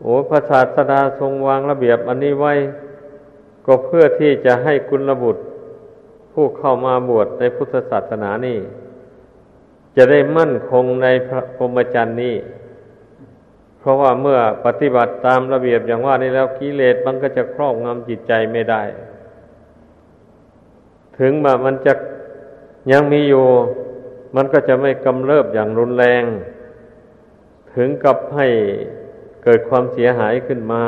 [0.02, 2.54] โอ้พระศาสดาทรงวางระเบียบอันนี้ไว้
[3.66, 5.42] ก็เพื่อที่จะให้กุลบุตร
[6.34, 8.60] ผู้เข้ามาบวชในพุทธศาสนานี่
[9.96, 12.36] จะได้มั่นคงในพระพรหมจรรย์นี้
[13.80, 18.82] เพราะว่าเมื่อปฏิบัติตามระเบียบอย่างว่านี้แล้วกิเลสมันก็จะครอบงำจิตใจไม่ได้
[21.20, 21.94] ถึงว่ามันจะ
[22.92, 23.46] ยังมีอยู่
[24.36, 26.24] มันก็จะไม่กำเริบอย่างรุนแรง
[27.74, 28.48] ถึงกับให้
[29.44, 30.84] เกิดความเสียหายขึ้นมา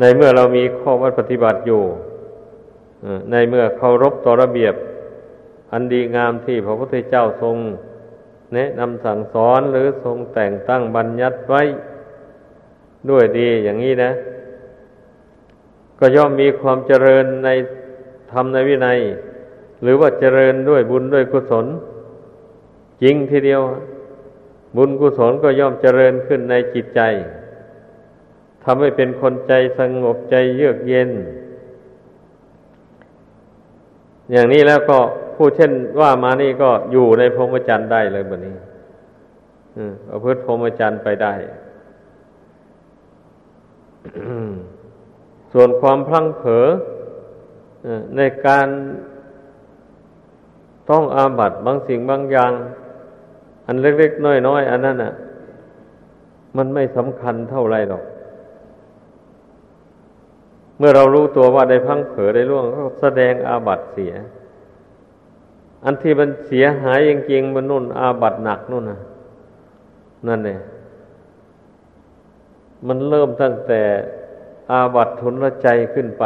[0.00, 1.82] ในเมื่อเรามีข้อวัดปฏิบัติอยู่
[3.30, 4.74] ในเมื่อเคารพต่อระเบียบ
[5.72, 7.56] อันดีงามที่พระพุทธเจ้าทรง
[8.54, 11.62] แนะนำสั่งสอนหรือทรงแต่งตั้งบัญญัติไว้
[13.10, 14.10] ด้วยดีอย่างนี้นะ
[15.98, 17.48] ก็ย่อมมีความเจริญใน
[18.32, 18.98] ธรรมในวินัย
[19.82, 21.66] หรือว่าเจริญด้วยบุญด้วยกุศล
[23.02, 23.62] จริงทีเดียว
[24.76, 27.00] บุญกุศลก็ย่อมเจริญขึ้นในจิตใจ
[28.64, 31.10] ทำให้เป็นคนใจสงบใจเยือกเย็น
[34.32, 34.98] อย่างนี้แล้วก็
[35.36, 38.56] ผู้เช่นว่ามานี่ก็อยู่ในพรหมจรรย์ได้เลยแบบนี้
[40.08, 41.34] ประพฤติพรหมจรรย์ไปได้
[45.52, 46.66] ส่วนความพลั้งเผลอ
[48.16, 48.68] ในการ
[50.90, 52.52] ต้องอาบัตบางสิ่งบางอย่าง
[53.70, 55.12] อันเล็กๆน้อยๆอันนั้นอะ
[56.56, 58.04] มันไม่สำคัญเท่าไรหรอก
[60.78, 64.12] เมื่อเรารู้ตัวว่าได้พังเผลอได้ล่วงก็แสดงอาบัตเสีย
[65.84, 69.00] อันที่มันเสียหายจริงๆมันนุ่นอาบัตหนักนู่นนะ
[70.26, 70.60] นั่นเนี่ย
[72.86, 73.82] มันเริ่มตั้งแต่
[74.70, 76.24] อาบัตทุนละใจขึ้นไป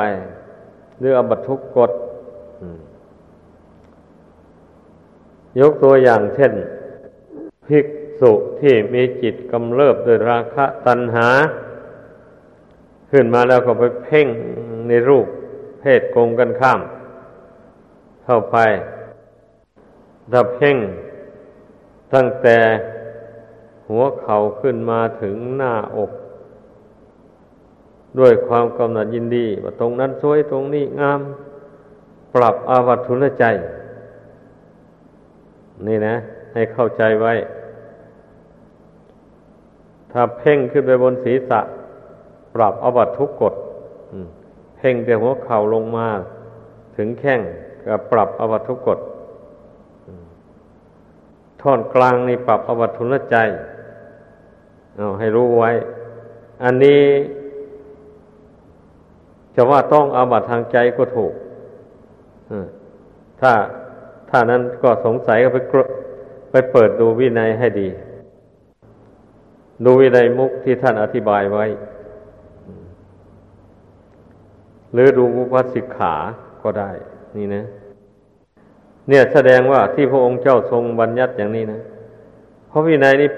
[0.99, 1.93] หรืออาบัตทุกกฎ
[5.61, 6.53] ยกตัวอย่างเช่น
[7.67, 7.87] ภิก
[8.21, 11.29] ษุที่มีจิตกำเริบโดยราคะตัณหา
[13.11, 14.27] ขึ้นมาแล้วก็ไปเพ่ง
[14.89, 15.27] ในรูป
[15.81, 16.81] เพศกงกันข้าม
[18.25, 18.57] เข้าไป
[20.33, 20.77] ถ้าเพ่ง
[22.15, 22.59] ตั้งแต่
[23.89, 26.11] หัวเข่าขึ้นมาถึงหน้าอก
[28.19, 31.21] ด้วยความกำหนัดยินดี ว่าตรงนั้นสวยตรงนี้งาม
[32.35, 33.45] ปรับอาวัตทุนใจ
[35.87, 36.17] นี่นะ
[36.55, 37.33] ให้เข้าใจไว้
[40.13, 41.61] ถ้าเพ่งขึ้นไปบนศีรษะ
[42.55, 43.55] ปรับอวัตทุกกฎ
[44.77, 46.09] เพ่งแต่หัวเข่าลงมา
[46.97, 47.41] ถึงแข้ง
[47.87, 48.99] ก็ปรับอวัตทุกกฎ
[51.63, 53.37] ท่อนกลางนี่ปรับอวัตทุนใจ
[54.97, 55.71] เอาให้รู้ไว้
[56.65, 57.03] อันนี้
[59.55, 61.33] จะว่าต้องอาบัตทางใจก็ถูก
[63.41, 63.53] ถ้า
[64.31, 65.59] ถ้านั้นก็สงสัยก็ไป
[66.57, 67.89] ไปเปิดดูวินัยให้ดี
[69.85, 71.65] ดูวินัยมุกที่ท่านอธิบายไว้
[74.93, 76.15] หรือดูมุพัสิกขา
[76.63, 76.91] ก็ได้
[77.37, 77.65] นี่นะ
[79.09, 81.81] เนี่ยแสดงว่าที่พระองค์เจ้าทรงบัญญัติอย่างนี้นะ
[82.69, 83.29] เพราะวินัยนี้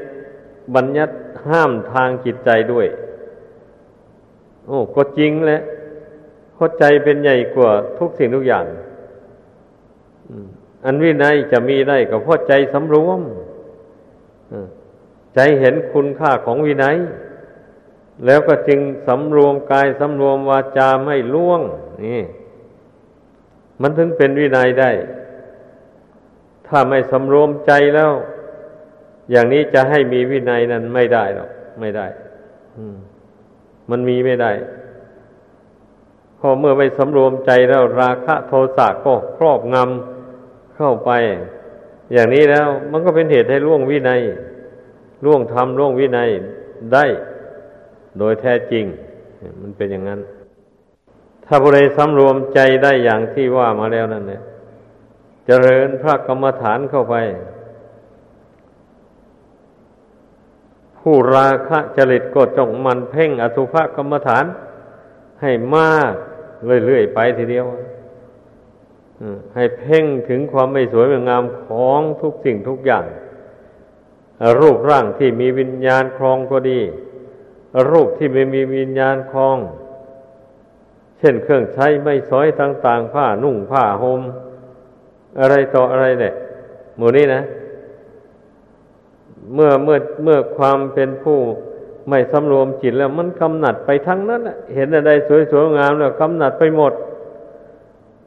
[0.76, 1.14] บัญญัติ
[1.48, 2.86] ห้ามทางจิตใจด้วย
[4.66, 5.60] โอ้ก็จริงแหละ
[6.54, 8.64] เพราใจเป็นใหญ่กว่าทุกสิ่งทุกอย่าง
[10.30, 10.36] อั
[10.86, 13.20] อันวินัยจะมีได้ก็เพราะใจสำรวม
[15.34, 16.96] ใจเห็นคุณค่าของวินัย
[18.26, 21.60] แล้วก็จึงสำรวมกายสำรวมวาจาไม่ล่วง
[22.04, 22.22] นี่
[23.80, 24.90] มันถึงเป็นวินัยได้
[26.66, 28.12] ถ้าไม่สำรวมใจแล้ว
[29.30, 32.06] อย่างนี้จะให้มีวินัยนั้นไม่ได้หรอกไม่ได้
[33.90, 34.52] มันมีไม่ได้
[36.38, 40.15] พอเมื่อไม่สำรวมใจแล้วราคะโทสะก็ครอบงำ
[40.76, 41.10] เข้าไป
[42.12, 44.20] อย่างนี้แล้ว มันก็เป็นเหตุให้ล่วงวินัย
[45.24, 46.28] ล่วงธรรมล่วงวินัย
[46.92, 47.04] ได้
[48.18, 48.84] โดยแท้จริง
[49.60, 50.20] มันเป็นอย่างนั้น
[51.44, 54.42] ถ้าบุริสำรวมใจได้อย่างที่ว่ามาแล้วนั่นเนี่ย
[55.46, 57.16] เจริญพระกรรมฐานเข้าไป
[60.98, 64.44] ผู้ราคะจริตก็จงมันเพ่งอสุภกรรมฐาน
[65.40, 66.12] ให้มาก
[66.86, 67.66] เรื่อยๆไปทีเดียว
[69.54, 73.04] ให้เพ่งถึงความไม่สวยไม่งามของทุกสิ่งทุกอย่าง
[74.60, 76.80] รูปร่างที่มีวิญญาณครองก็ดี
[77.90, 79.58] รูปที่ไม่มีวิญญาณครอง
[81.18, 84.20] เช่นเครื่องใช้ไม่สอยต่าง ๆ ผ้านุ่งผ้าหม่ม
[85.40, 86.34] อะไรต่ออะไรเนี่ย
[86.96, 87.42] หมู่นี้นะ
[89.54, 91.38] เมื่อเมื่อเมื่อความเป็นผู้
[92.08, 94.42] ไม่สำรวมจิตแล้วมันกำหนัดไปทั้งนั้น
[94.74, 95.10] เห็นอะไร
[95.50, 96.92] สวยๆงามแล้วกำหนัดไปหมด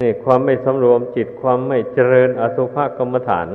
[0.02, 3.48] นี่ความไม่สำรวมจิตความไม่เจริญอสุภกรรมฐาน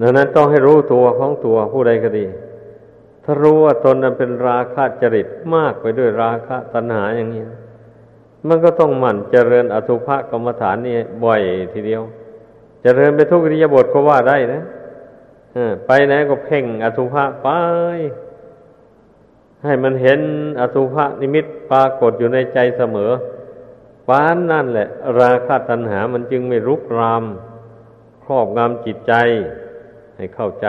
[0.00, 2.26] ดังนั้นต้องให้รู้ตัวของตัวผู้ใดก็ดี
[3.24, 7.42] ถ้ารู้ว่าตนนั้นเป็นราคะจริตมากไปด้วยราคะตัณหาอย่างนี้
[8.48, 11.40] มันก็ต้องหมั่นเจริญอสุภกรรมฐานนี่บ่อย
[11.72, 12.02] ทีเดียว
[12.82, 14.62] เจริญไปทุกริยบทก็ว่าได้นะ
[15.86, 17.48] ไปไหนก็เพ่งอสุภะไป
[19.64, 20.20] ให้มันเห็น
[20.60, 23.12] อสุภะนิมิตปรากฏอยู่ในใจเสมอ
[24.08, 24.88] ปานนั่นแหละ
[25.20, 27.24] ราคะตัณหามันจึงไม่รุกราม
[28.24, 29.12] ครอบงำจิตใจ
[30.16, 30.68] ให้เข้าใจ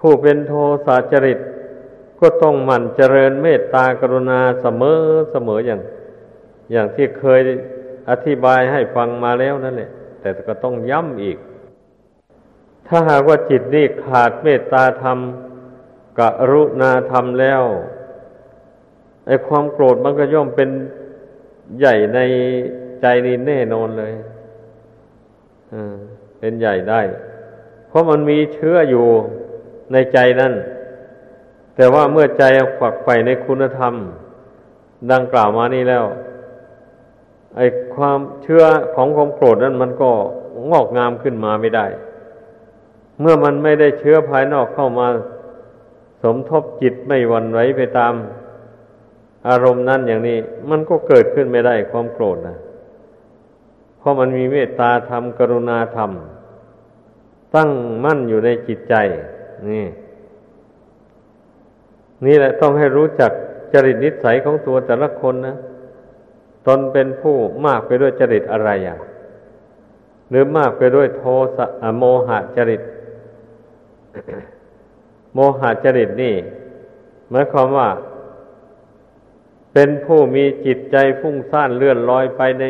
[0.00, 0.52] ผู้เป็นโท
[0.86, 1.38] สะจริต
[2.20, 5.00] ก็ต้องหมั่นเจริญเมตตากรุณาเสมอ
[5.32, 5.80] เสมออย่าง
[6.72, 7.40] อย่างที่เคย
[8.10, 11.38] อธิบายให้ฟังมาแล้วนั่นแหละ แต่ก็ต้องย้ำอีก
[12.86, 15.18] ถ้าหากว่าจิตนี่ขาดเมตตาธรรม
[16.18, 16.20] ก
[16.52, 17.62] รุณาธรรมแล้ว
[19.26, 20.70] ไอ้ความโกรธมันก็ย่อมเป็น
[21.78, 22.18] ใหญ่ใน
[23.00, 24.12] ใจนี่แน่นอนเลย
[25.72, 25.94] อ่า
[26.38, 27.00] เป็นใหญ่ได้
[27.88, 29.06] เพราะมันมีเชื้ออยู่
[29.92, 30.52] ในใจนั่น
[31.76, 32.42] แต่ว่าเมื่อใจ
[32.78, 33.94] ฝักใฝ่ในคุณธรรม
[35.12, 36.04] ดังกล่าวมานี้แล้ว
[37.56, 38.64] ไอ้ความเชื่อ
[38.94, 40.10] ของความโกรธนั้นมันก็
[40.70, 41.86] งอกงามขึ้นมาไม่ได้
[43.20, 45.08] เมื่อมันไม่ได้เชื้อภายนอกเข้ามา
[46.22, 48.14] สมทบจิตไม่วันไหวไปตาม
[49.48, 50.36] อารมณ์นั้นอย่างนี้
[50.70, 52.56] มันก็เกิดขึ้นไม่ได้ความโกรธนะ
[53.98, 56.10] เพราะมันมีเมตตาธรรมกรุณาธรรม
[57.54, 57.70] ตั้ง
[58.04, 58.94] มั่นอยู่ในจิตใจ
[59.70, 59.86] นี่
[62.26, 63.32] นี่แหละต้องให้รู้จัก
[63.72, 65.56] จริตนิสัยของตัวแต่ละคนนะ
[66.66, 67.36] ตนเป็นผู้
[67.66, 68.98] มากไปด้วยจริตอะไรอะ
[70.30, 71.22] หรือมากไปด้วยโท
[71.56, 71.66] สะ
[71.98, 72.82] โมหะจริต
[75.34, 76.34] โมหะจริตนี่
[77.30, 77.88] หมายความว่า
[79.72, 82.64] เป็นผู้มีจิตใจฟุ้งซ่านเลื่อนลอยไปใน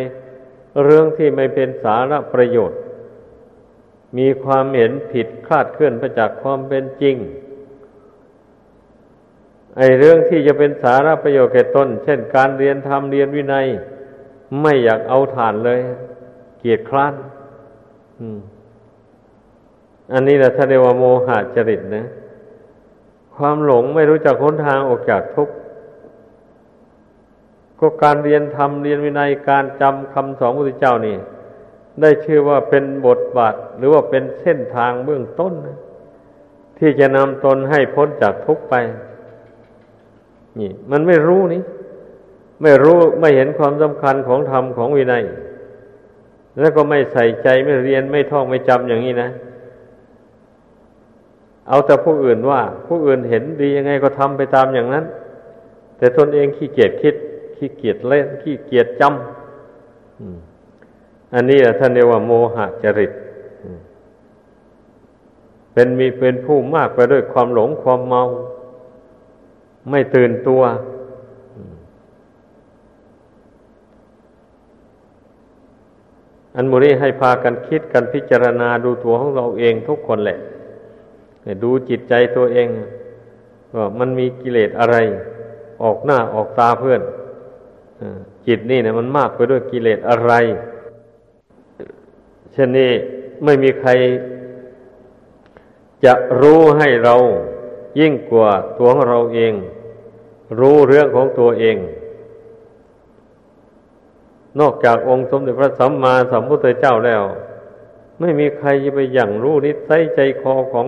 [0.82, 2.80] เรื่องที่ไม่เป็นสาระประโยชน์
[4.18, 7.16] มีความเห็นผิดคลาดเคลื่อนไปจากความเป็นจริง
[9.76, 13.66] ไอเรื่องที่จะเป็นสาระประโยชน์แก่ตน เช่นการเรียนธรรมเรียนวินัย
[14.62, 15.80] ไม่อยากเอาฐานเลย
[16.58, 17.14] เกียดคร้าน
[20.12, 22.06] อันนี้แหละท่านเรียกว่าโมหะจริตนะ
[23.36, 25.54] ความหลงไม่รู้จักค้นทางออกจากทุกข์
[27.82, 31.16] ก็การเรียนธรรมเรียนวินัยการจำคำสอนพระพุทธเจ้านี่
[32.00, 35.52] ได้ชื่อว่าเป็นบทบาทหรือว่าเป็นเส้นทางเบื้องต้น
[36.78, 38.74] ที่จะนำตนให้พ้นจากทุกข์ไป
[40.58, 41.62] นี่ มันไม่รู้นี่
[42.62, 45.24] ไม่รู้ไม่เห็นความสำคัญของธรรมของวินัย
[46.60, 49.28] แล้วก็ไม่ใส่ใจไม่เรียนไม่ท่องไม่จำอย่างนี้นะ
[51.68, 55.04] เอาแต่ผู้อื่นว่า ผู้อื่นเห็นดียังไงก็ทำไปตามอย่างนั้น
[55.98, 57.14] แต่ตนเองขี้เกียจคิด
[57.62, 63.12] ขี้เกียจเล่นขี้เกียจจำอันนี้ท่านเรียกว่าโมหะจริต
[65.72, 68.22] เป็นมีเป็นผู้มากไปด้วยความหลงความเมา
[69.90, 70.62] ไม่ตื่นตัว
[76.54, 80.38] อันมูนี้ให้พากันคิดกันพิจารณาดูตัวของเราเองทุกคนแหละ
[81.62, 82.68] ดูจิตใจตัวเอง
[83.76, 84.96] ว่ามันมีกิเลสอะไร
[85.82, 87.02] ออกหน้าออกตาเพื่อน
[88.46, 90.32] จิตนี่เนี่ยมันมากไปด้วยกิเลสอะไร
[92.52, 92.92] เช่นนี้
[93.44, 93.90] ไม่มีใคร
[96.04, 97.14] จะรู้ให้เรา
[98.00, 99.52] ยิ่งกว่าตัวของเราเอง
[100.58, 101.76] รู้เรื่องของตัวเอง
[104.60, 107.22] นอกจากองค์สมเด็จพระสัมมาสัมพุทธเจ้าแล้ว
[108.20, 110.86] ไม่มีใครจะไปอย่างรู้นิสัยใจคอของ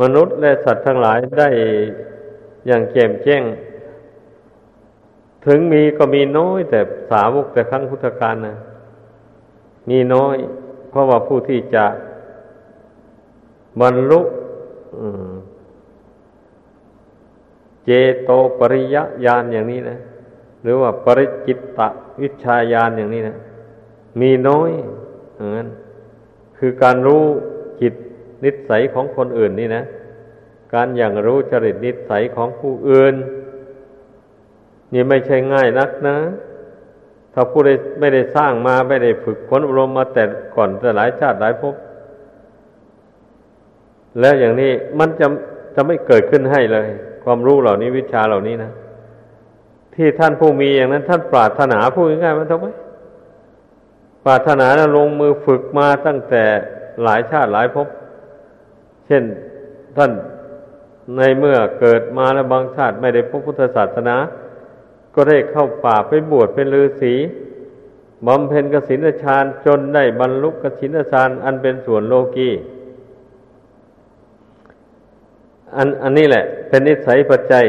[0.00, 1.48] มนุษย์และสัตว์ทั้งหลายได้
[2.66, 3.42] อย่างแจ่มแจ้ง
[5.46, 6.80] ถึงมีก็มีน้อย แต่
[7.10, 8.56] สาวกแต่ครั้งพุทธกาลนะ
[9.90, 10.36] มีน้อย
[10.90, 11.84] เพราะว่าผู้ที่จะ
[13.80, 14.20] บรรลุ
[17.84, 17.90] เจ
[18.24, 19.98] โตปริยญาณอย่างนี้นะ
[20.62, 21.80] หรือว่าปริจิตต
[22.20, 23.36] วิชาญาณอย่างนี้นะ
[24.20, 24.70] มีน้อย
[25.36, 25.68] อย่างนั้น
[26.58, 27.24] คือการรู้
[27.80, 27.94] จิต
[28.44, 29.82] นิสัยของคนอื่นนี่นะ
[30.74, 33.14] การอย่างรู้จริตนิสัยของผู้อื่น
[34.92, 36.16] นี่ไม่ใช่ง่ายนักนะ
[37.32, 37.70] ถ้าผู้ใด
[38.00, 40.24] ไม่ได้สร้างมาไม่ได้ฝึกฝนอบรมมาแต่
[40.54, 41.74] ก่อนแต่หลายชาติหลายภพ
[44.20, 45.26] แล้วอย่างนี้มันจะ
[45.74, 46.86] จะไม่เกิดขึ้นให้เลย
[47.24, 48.72] ความรู้เหล่านี้วิชาเหล่านี้นะ
[49.94, 52.66] ที่ท่านผู้มีอย่างนั้น ท่านปรารถนาพูดง่ายๆมันทำไม
[54.24, 56.44] ปรารถนานะลงมือฝึกมาตั้งแต่
[57.02, 57.88] หลายชาติหลายภพ
[59.06, 59.22] เช่น
[59.96, 60.10] ท่าน
[61.16, 64.16] ในเมื่อเกิดมาแล้วบางชาติไม่ได้พบพุทธศาสนา
[65.16, 67.14] ก็ได้เข้าป่าไปบวชเป็นฤาษี
[68.26, 72.50] บำเพ็ญกสินฌานจนได้บรรลุกสินฌานอันเป็นส่วนโลกี
[75.76, 77.66] อันอันนี้แหละ เป็นนิสัยปัจจัย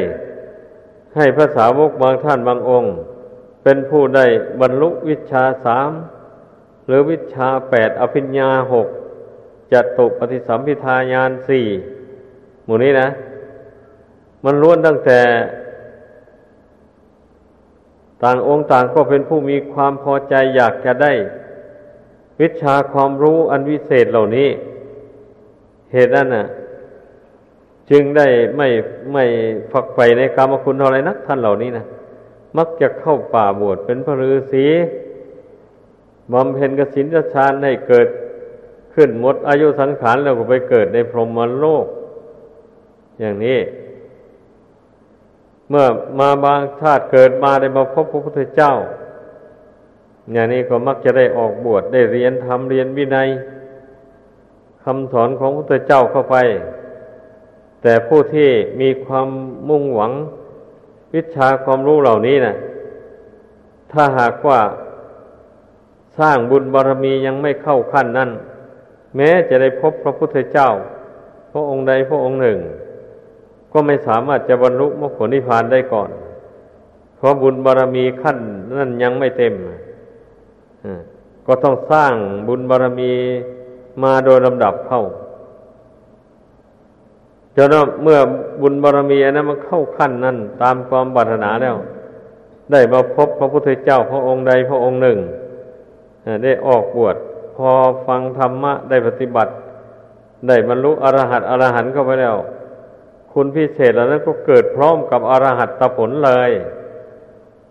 [1.15, 2.93] ให้พระสาวกบางท่านบางองค์
[3.63, 4.25] เป็นผู้ได้
[4.61, 5.91] บรรลุวิชาสาม
[6.87, 8.87] หรือวิชาแปดอภิญญาหก
[9.71, 11.65] จตุปฏิสัมพิทายานสี่
[12.65, 13.07] หมู่นี้นะ
[14.43, 15.19] มันล้วนตั้งแต่
[18.23, 21.13] ต่างองค์ต่างก็เป็นผู้มีความพอใจอยากจะได้
[22.41, 24.49] วิชาความรู้อันวิเศษเหล่านี้
[25.93, 26.47] เหตุนั้นน่ะ
[27.89, 28.67] จึงได้ไม่
[29.13, 29.23] ไม่
[29.71, 31.85] ฝักใฝ่ในกรรมคุณอะไรนักท่านเหล่านี้นะ
[32.57, 34.65] มักจะเข้าป่าบวชเป็นพระฤาษี
[36.33, 38.07] บำเพ็ญกสินฌานให้เกิด
[38.93, 41.85] ขึ้นหมดอายุสังขารแล้วก็ไปเกิดในพรหมโลก
[43.19, 43.57] อย่างนี้
[45.69, 45.85] เมื่อ
[46.19, 48.73] มาบางชาติเกิดมาได้มาพบพระพุทธเจ้า
[50.31, 53.29] อย่างนี้ก็มักจะได้ออกบวชได้เรียนธรรมเรียนวินัย
[54.83, 56.37] คำสอนของพระพุทธเจ้าเข้าไป
[57.81, 58.49] แต่ผู้ที่
[58.81, 59.27] มีความ
[59.69, 60.11] มุ่งหวัง
[61.13, 62.55] วิชาความรู้เหล่านี้นะ
[63.91, 64.59] ถ้าหากว่า
[66.19, 68.29] สร้างบุญบารรมียังไม่เข้าขั้นนั้น
[69.15, 70.69] แม้จะได้พบพระพุทธเจ้า
[71.51, 72.59] พระองค์ใดพระองค์หนึ่ง
[73.79, 76.09] ก็ไม่สามารถจะบรรลุมรรคผลนิพพานได้ก่อน
[77.17, 78.37] เพราะบุญบารรมีขั้น
[78.77, 79.53] นั้นยังไม่เต็ม
[81.47, 82.13] ก็ต้องสร้าง
[82.47, 83.11] บุญบารรมี
[84.03, 85.01] มาโดยลำดับเข้า
[87.55, 88.19] จนเมื่อ
[88.61, 91.75] บุญบารรมีอันนั้นมันเข้าขั้นนั้น ตามความปรารถนาแล้ว
[92.71, 95.17] ได้มาพบพระพุทธเจ้าพระองค์ใดพระองค์หนึ่ง
[96.43, 97.15] ได้ออกบวช
[97.55, 97.69] พอ
[98.07, 99.51] ฟังธรรมะได้ปฏิบัติ
[100.47, 102.37] ได้บรรลุอรหัตอรหันต์เข้าไปแล้ว
[103.39, 106.51] คุณพิเศษเหล่านั้นก็เกิดพร้อมกับอรหัตตผลเลย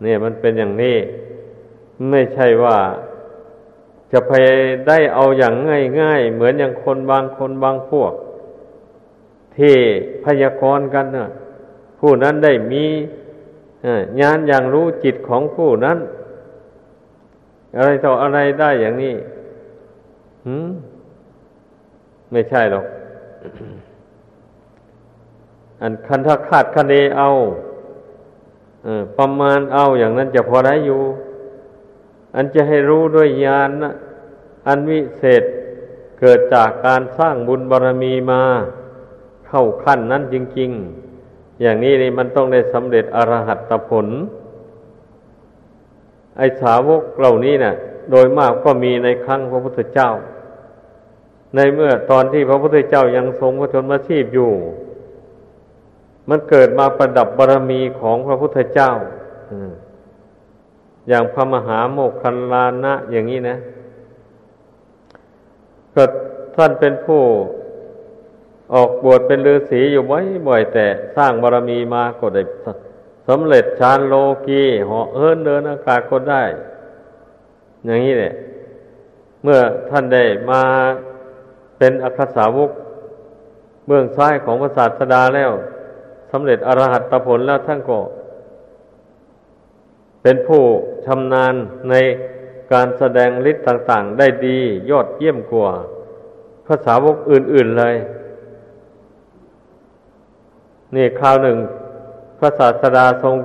[0.03, 0.97] เนี่ยมันเป็นอย่างนี้
[2.11, 2.77] ไม่ใช่ว่า
[4.13, 4.33] จะไป
[4.89, 5.55] ได้เอาอย่าง
[6.01, 8.13] ง่ายๆ เหมือนอย่างคนบางคนบางพวก
[9.57, 9.77] ที่
[10.25, 11.29] พยากรณ์กันนะ
[12.01, 12.85] ผู้นั้นได้มี
[14.21, 15.99] ญาณอย่างรู้จิตของผู้นั้น
[17.77, 19.15] อะไรต่ออะไรได้อย่างนี้
[20.47, 20.69] หืม
[22.33, 22.87] ไม่ใช่หรอก
[25.81, 27.31] อันคันถ้าคาดคะเนเอา
[28.85, 31.03] เออประมาณเอาอย่างนั้นจะพอได้อยู่
[32.35, 33.93] อันจะให้รู้ด้วยญาณนะ
[34.67, 35.43] อันวิเศษ
[36.21, 38.43] เกิดจากการสร้างบุญบารรมีมา
[39.49, 40.71] เข้าขั้นนั้นจริง
[41.13, 44.07] ๆ อย่างนี้นี่มันต้องได้สำเร็จอรหัตผล
[46.37, 47.75] ไอสาวกเหล่านี้นะ่ะ
[48.11, 50.11] โดยมากก็มีในครั้งพระพุทธเจ้า
[51.55, 54.51] ในเมื่อตอนที่พระพุทธเจ้ายังทรงพระชนมาชีพอยู่
[56.29, 58.91] มันเกิดมาประดับบารรมีของพระพุทธเจ้า
[61.09, 63.57] อย่างพระมหาโมคคัลลานะอย่างนี้นะ
[65.95, 66.05] ก็
[66.57, 67.23] ท่านเป็นผู้
[68.75, 72.43] ออกบวชเป็นฤาษีอยู่ไว้บ่อยแต่สร้างบารรมีมาก็ได้
[73.29, 74.15] สำเร็จฌานโล
[74.47, 76.45] กีเหาะเฮินเดินอากาศก็ได้
[77.85, 78.33] อย่างนี้แหละ
[79.43, 79.59] เมื่อ
[79.91, 80.63] ท่านได้มา
[81.79, 82.71] เป็นอัคสาวก
[83.87, 85.53] เบื้องซ้ายของพระศาสดาแล้ว
[86.33, 87.99] สำเร็จอรหัตผลแล้วท่านก็
[90.23, 90.63] เป็นผู้
[91.07, 91.55] ชำนาญ
[91.91, 91.95] ใน
[92.73, 94.59] การแสดงฤทธิ์ต่าง ๆ ได้ดี
[94.91, 95.71] ยอดเยี่ยมกว่า
[96.67, 97.97] ภาษาวกอื่น ๆเลย
[100.95, 101.57] นี่คราวหนึ่ง
[102.39, 103.37] พระศาสดาทรง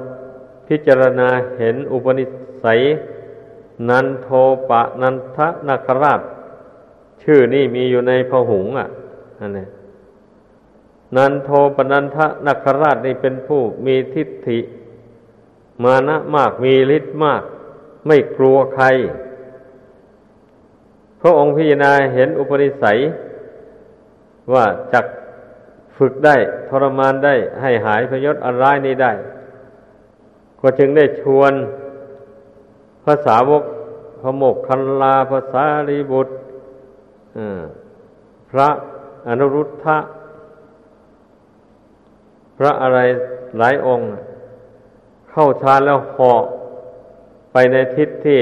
[0.67, 2.25] พิจารณาเห็นอุปนิ
[2.63, 2.79] สัย
[3.89, 4.29] นันโท
[4.69, 6.21] ปะนันทนาคราช
[7.23, 8.87] ชื่อนี่มีอยู่ในพหุงอะ
[9.39, 9.65] อันนี้
[11.15, 14.59] นันโทปนันทะนาคราชนี่เป็นผู้มีทิฏฐิ
[15.83, 17.43] มานะมากมีฤทธิ์มาก
[18.07, 18.85] ไม่กลัวใคร
[21.21, 22.97] พระองค์พิจารณาเห็นอุปนิสัย
[24.53, 25.05] ว่าจัก
[25.97, 26.35] ฝึกได้
[26.69, 29.11] ทรมานได้ให้หายพยศอันร้ายนี้ได้
[30.59, 31.53] ก็จึงได้ชวน
[33.05, 33.63] ภาษาวก
[34.21, 36.33] พระโมกคันลาภาษาลีบุตร
[38.51, 38.69] พระ
[39.27, 39.97] อนุรุทธะ
[42.63, 42.99] ระอะไร
[43.57, 44.07] หลายองค์
[45.31, 46.41] เข้าฌานแล้วเหาะ
[47.51, 48.41] ไปในทิศที่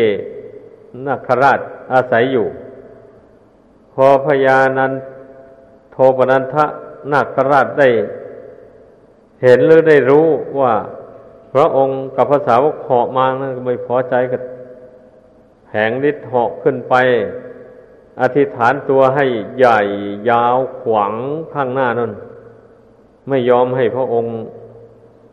[1.08, 1.60] นักราช
[1.94, 2.48] อาศัยอยู่
[3.94, 4.92] พอพญานัน
[5.92, 6.66] โทปนันทะ
[7.12, 7.90] นาคราชได้
[9.44, 10.28] เห็นหรือได้รู้
[10.60, 10.74] ว่า
[11.54, 14.42] พระองค์กับภาษาวกเหาะมานั้นก็ไม่พอใจกับ
[15.66, 16.96] แผงฤทธิ์เหาะขึ้นไป
[18.22, 19.26] อธิษฐานตัวให้
[19.58, 19.80] ใหญ่
[20.30, 21.14] ยาวขวาง
[21.54, 22.12] ข้างหน้านั่น
[23.30, 24.34] ไม่ยอมให้พระองค์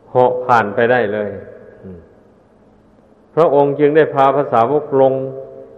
[0.09, 1.29] เหาะผ่านไปได้เลย
[3.35, 5.13] พระองค์จึงได้พาภาษาวกลง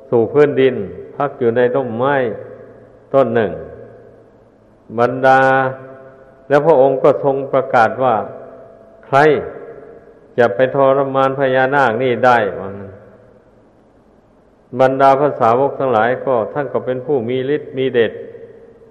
[0.10, 0.76] สู่พื้นดิน
[1.16, 2.16] พักอยู่ในต้นไม้
[3.14, 3.52] ต้นหนึ่ง
[5.00, 5.40] บรรดา
[6.48, 8.16] แล้วพระองค์ก็ทรงประกาศว่า
[9.06, 9.18] ใคร
[10.38, 12.92] จะไปทรมานพญานาคนี่ได้ว่างั้น
[14.80, 18.12] บรรดาภาษาวกทั้งหลายก็ท่านก็เป็นผู้มีฤทธิ์มีเดช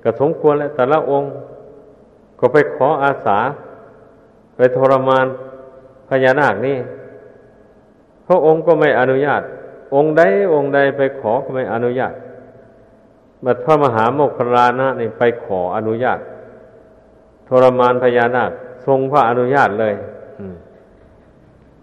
[0.02, 1.30] ก็สมควรแล้วแต่ละองค์
[2.38, 3.38] ก็ไปขออาสา
[4.56, 5.26] ไปทรมาน
[6.08, 6.76] พญานาคนี่
[8.26, 9.42] พระองค์ก็ไม่อนุญาต
[9.94, 10.22] องค์ใด
[10.54, 12.12] องค์ใดไปขอก็ไม่อนุญาต
[13.44, 16.18] บัดพระมหาโมคคลานะนี่ไปขออนุญาต
[17.48, 18.50] ทรมานพญานาค
[18.86, 19.94] ทรงพระอนุญาตเลย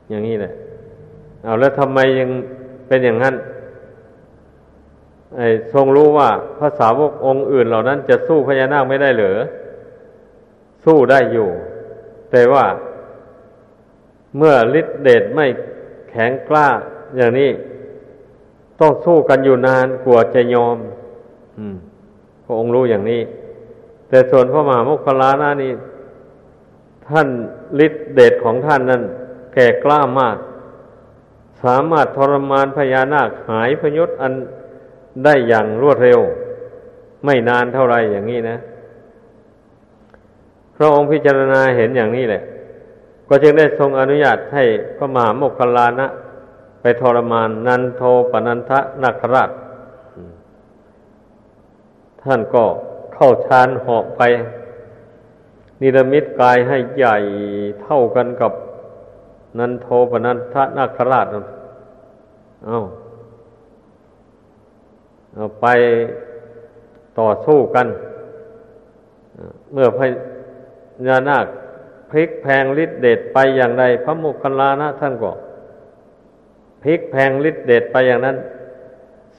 [0.10, 0.54] อย่างนี้แหละ
[1.44, 2.30] เอาแล้วทำไมยัง
[2.88, 3.36] เป็นอย่างนั้น
[5.38, 9.38] ไอ้ทรงรู้ว่าพระสาวกองค์อื่นเหล่านั้นจะสู้พญานาคไม่ได้เหรือ
[10.86, 11.50] สู้ได้อยู่
[12.32, 12.66] แต่ว่า
[14.38, 15.46] เมื่อฤทธิเดชไม่
[16.10, 16.68] แข็งกล้า
[17.18, 17.50] อย่างนี้
[18.80, 20.78] ต้องสู้กันอยู่นานกว่าจะยอม
[22.44, 23.22] พระองค์รู้อย่างนี้
[24.10, 25.72] แต่ส่วนพระมหาโมคคลานะนี่
[27.10, 27.28] ท่าน
[27.86, 29.02] ฤทธิเดชของท่านนั้น
[29.54, 30.38] แก่กล้ามาก
[31.64, 34.34] สามารถทรมานพญานาคหายพยศอัน
[35.24, 36.20] ได้อย่างรวดเร็ว
[37.26, 38.58] ไม่นานเท่าไรอย่างนี้นะ
[40.76, 42.44] พระองค์พิจารณาเห็นอย่างนี้แหละ
[43.28, 44.64] ก็จึงได้ทรงอนุญาตให้
[44.98, 46.08] พระมหาโมคคลานะ
[46.82, 48.02] ไปทรมานนันโท
[48.32, 49.50] ปนันทะนาคราช
[52.22, 52.64] ท่านก็
[53.14, 54.22] เข้าฌานหอบไป
[55.82, 57.16] นิรมิตกายให้ใหญ่
[57.84, 58.52] เท่ากันกับ
[59.60, 61.28] นันโทปนันทะนาคราช
[62.66, 62.78] เอา
[65.36, 65.66] เอาไป
[67.20, 67.88] ต่อสู้กัน
[69.74, 70.00] เมื่อพ
[71.08, 71.46] ญานาค
[72.10, 75.32] พลิกแพงฤทธิเดชไปอย่างใดพระมุคคลานะท่านก็
[76.84, 78.38] พลิกแพงฤทธิเดชไปอย่างนั้น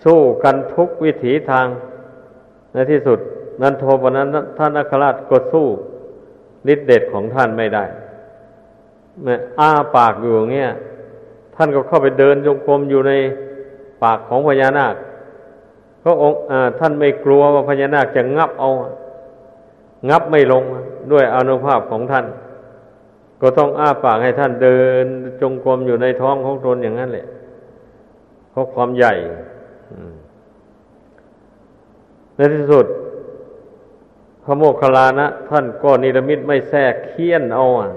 [0.05, 1.67] สู้กันทุกวิถีทาง
[2.73, 3.19] ในที่สุด
[3.63, 4.29] นันโทปนั้น
[4.59, 5.67] ท่านอัครราชก็สู้
[6.73, 7.85] ฤทธิเดชของท่านไม่ได้
[9.23, 10.71] เมื่ออ้าปากอยู่เงี้ย
[11.57, 13.13] ท่านก็เข้าไปเดินจงกรมอยู่ใน
[14.03, 14.95] ปากของพญานาค
[16.03, 16.39] ก็องค์
[16.79, 18.71] ท่านไม่กลัวว่าพญานาคจะงับเอา
[20.09, 20.65] งับไม่ลง
[21.13, 22.27] ด้วยอนุภาพของท่าน
[23.41, 25.07] ก็ต้องอ้าปากให้ท่านเดิน
[25.41, 27.27] จงกรมอยู่ในท้องของตนอย่างนั้นแหละ
[28.51, 29.15] เพราะความใหญ่
[32.37, 32.87] ในที่สุด
[34.45, 37.89] พระโมคคัลลานะ ท่านก็นิรมิตไม่แท้เคียนเอาอะ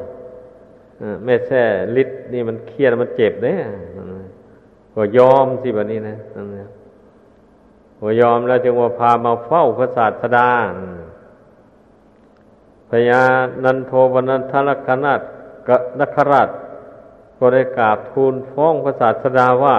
[1.26, 1.64] ไม่แท้
[1.96, 3.62] ลิดนี่มันเคียนมันเจ็บเนี่ย
[4.96, 6.18] ก็ยอมสิแบบนี้นะ
[8.00, 10.50] ก็ยอมแล้วจึงว่าพามาเฝ้าพระศาสดา
[12.90, 13.22] พญา
[13.64, 15.22] นันโทวนันทลกนาต
[15.68, 15.70] ก
[16.00, 16.50] นคราช
[17.38, 19.78] ก็ได้กราบทูลฟ้องพระศาสดาว่า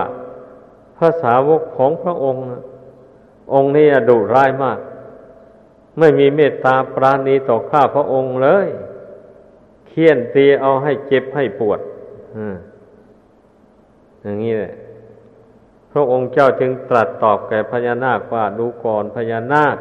[0.97, 2.43] พระสาวกของพระองค์
[3.55, 4.79] องค์นี้ดุร้ายมาก
[5.99, 8.69] ไม่มีเมตตาปราณีต่อข้าพระองค์เลย
[9.87, 11.81] เคี่ยนตีเอาให้เจ็บให้ปวด
[14.23, 14.75] อย่างนี้แหละ
[15.93, 19.77] พระองค์เจ้าจึงตรัสตอบแก่พญานาคว่าดูก่อนพญานาค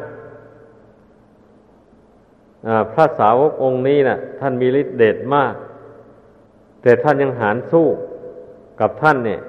[2.92, 5.54] พระสาวกองค์นี้นะ่ะ ท่านมีฤทธิ์เดชมาก
[6.82, 7.86] แต่ท่านยังหารสู้
[8.80, 9.40] กับท่านเนี่ย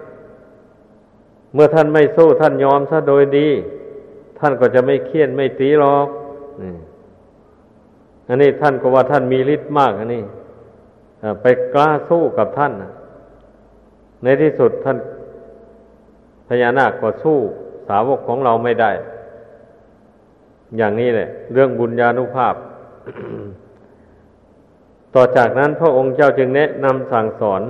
[1.54, 3.48] เมื่อท่านไม่สู้ท่านยอมซะโดยดี
[4.40, 6.08] ท่านก็จะไม่เคียนไม่ตีหรอก
[8.28, 10.24] อันนี้ท่านก็ว่าท่านมีฤทธิ์มากอันนี้
[11.42, 12.74] ไปกล้าสู้กับท่าน
[14.24, 14.98] ในที่สุดท่าน
[16.48, 17.38] พญานาคก็สู้
[17.88, 18.92] สาวกของเราไม่ได้
[20.78, 22.56] อย่างนี้แหละ เรื่องบุญญาณุภาพ
[25.16, 27.62] ต่อจากนั้นพระองค์เจ้าจึงแนะนำสั่งสอน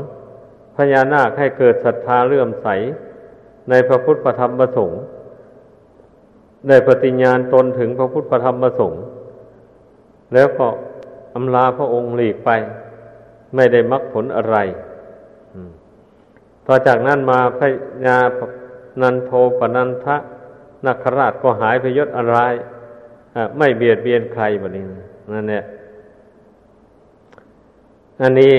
[0.76, 2.68] พญานาคให้เกิดศรัทธาเลื่อมใส
[3.70, 5.02] ในพระพุทธธรรมประสงค์
[6.68, 9.02] ได้ปฏิญญาณตนถึงพระพุทธธรรมประสงค์
[10.34, 10.68] แล้วก็
[11.36, 12.50] อำลาพระองค์หลีกไป
[13.56, 14.58] ไม่ได้มรรคผลอะไร
[16.68, 17.62] ต่อจากนั้นมาพ
[18.06, 18.18] ญา
[19.02, 20.16] นันโทปนันทะ
[20.86, 22.38] นักราชก็หายพยศอะไร
[23.58, 24.86] ไม่เบียดเบียนใครแบบนี้
[25.28, 25.64] นเนี่ย
[28.22, 28.56] อันนี้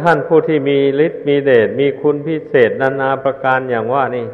[0.00, 4.26] ท่านผู้ที่มีฤทธิ์มีเดชมีคุณพิเศษนานาประการอย่างว่านี่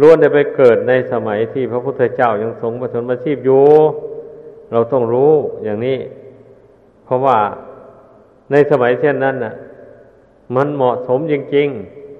[0.00, 3.64] ล้วนได้ไปเกิดในสมัยที่พระพุทธเจ้ายังทรงประชนมาชีพอยู่
[4.72, 5.32] เราต้องรู้
[5.64, 5.98] อย่างนี้
[7.04, 7.38] เพราะว่า
[8.50, 9.54] ในสมัยเช่นนั้นน่ะ
[10.54, 11.68] มันเหมาะสมจริง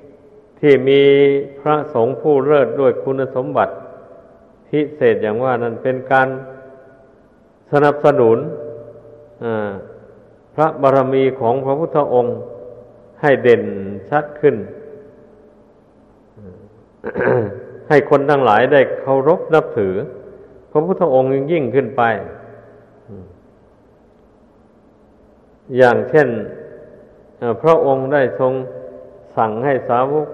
[0.02, 1.02] ๆ ที่มี
[1.60, 3.72] พระสงฆ์ผู้เลิศด้วยคุณสมบัติ
[4.68, 6.28] พิเศษอย่างว่านั้นเป็นการ
[7.72, 8.38] สนับสนุน
[10.54, 12.36] พระบารมีของพระพุทธองค์
[13.20, 13.62] ให้เด่น
[14.10, 14.56] ชัดขึ้น
[17.88, 19.94] ให้คนทั้งหลายได้เคารพนับถือ
[20.70, 22.02] พระพุทธองค์ยิ่งขึ้นไป
[25.76, 26.28] อย่างเช่น
[27.62, 28.52] พระองค์ได้ทรง
[29.36, 30.28] สั่งให้สาวก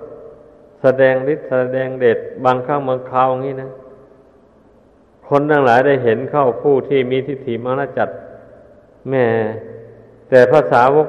[0.83, 3.71] แสดงฤทธิ์แสดงเดชบางครั้งบางคราวอย่างนี้นะ
[5.29, 8.09] คนทั้งหลายได้เห็นเข้าผู้ที่มีทิฏฐิมานจัด
[9.11, 9.25] แม่
[10.29, 11.09] แต่ภาษาวก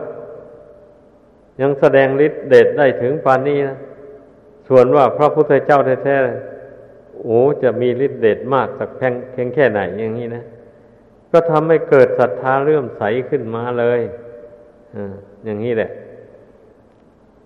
[1.62, 3.78] ยังแสดงฤทธิ์เดชได้ถึงปานนี้นะ
[4.68, 10.44] ส่วนว่าพระพุทธเจ้าแท้ๆโอ้จะมีฤทธิ์เดชมากสักแพงเพียงแค่ไหนอย่างนี้นะ
[11.32, 14.02] ก็ทำให้เกิดศรัทธาเลื่อมใสขึ้นมาเลย
[14.96, 14.98] อ
[15.46, 15.90] อย่างนี้แหละ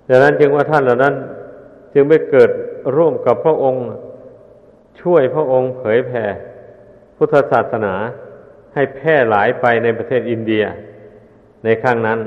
[0.09, 1.15] ดังนั้นจึงว่าท่านเหล่านั้น
[1.93, 2.49] จึงไม่เกิด
[2.95, 3.83] ร่วมกับพระองค์
[5.01, 6.23] ช่วยพระองค์เผยแผ่
[7.17, 7.93] พุทธศาสนา
[8.73, 10.63] ให้แพร่หลายไปในประเทศอินเดีย
[11.63, 12.19] ในข้งนั้น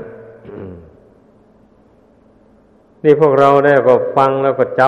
[3.03, 4.81] นี่พวกเราได้ก็ฟังแล้วก็จ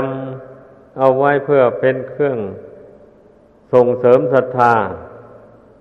[0.45, 2.37] ำเอาไว้เพื่อเป็นเครื่อง
[3.73, 4.73] ส่งเสริมศรัทธา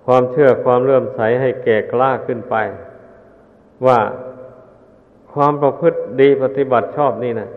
[0.05, 2.55] ความเชื่อความเลื่อมใสให้แก่กล้าขึ้นไป
[3.85, 3.99] ว่า
[5.33, 7.49] ความประพฤติดีปฏิบัติชอบนี่นะ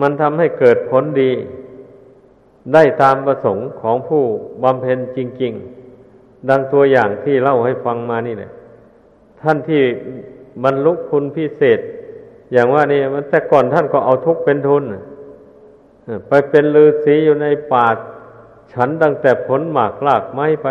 [0.00, 1.32] มันทำให้เกิดผลดี
[2.74, 4.24] ได้ตามประสงค์ของผู้
[4.62, 5.52] บำเพ็ญจริง
[6.00, 8.50] ๆ ดังตัวอย่างที่เล่าให้ฟังมานี่แหละ
[9.40, 9.82] ท่านที่
[10.64, 11.78] บรรลุคุณพิเศษ
[12.52, 14.84] อย่างว่านี่มันแต่ก่อนท่านก็เอาทุกเป็นทุน
[16.28, 17.86] ไปเป็นฤาษีอยู่ในป่า
[18.72, 20.68] ฉันตั้งแต่ผลหมากลากไม้ไป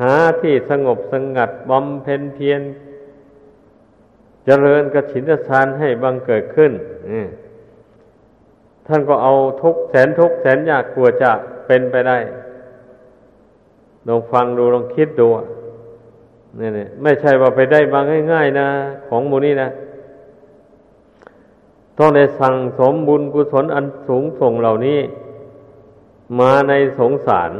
[0.00, 2.60] หาที่สงบสงัดบำเพ็ญเพียร
[4.44, 6.72] เจริญกระฉินทานให้บังเกิดขึ้น
[8.88, 9.32] ท่านก็เอา
[9.62, 11.30] ทุกแสนทุกแสนยากกลัวจะ
[11.66, 12.18] เป็นไปได้
[14.06, 15.28] ลองฟังดูลองคิดดู
[16.58, 18.00] นี่นี่ไม่ใช่ว่าไปได้มา
[18.32, 18.68] ง่าย ๆ นะ
[19.08, 19.68] ของมูนี่นะ
[21.98, 24.98] ต้องได้สั่งสมบุญกุศลอันสูงส่งเหล่านี้
[26.38, 27.52] มาในสงสาร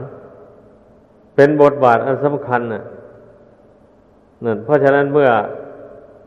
[1.35, 2.85] เป็นบทบาทอันสำคัญนะ
[4.45, 5.31] นั่นเพราะฉะนั้นเมื่อ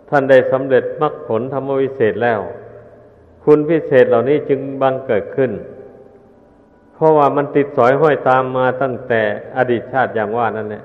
[0.09, 2.39] ท่านได้สำเร็จมรรคผลธรรมวิเศษแล้ว
[3.43, 5.51] คุณพิเศษเหล่านี้จึงบังเกิดขึ้น
[6.93, 9.21] เพราะว่ามันติดสอยห้อยตามมาตั้งแต่
[9.57, 10.83] อดีตชาติอย่างว่านั่นแหละ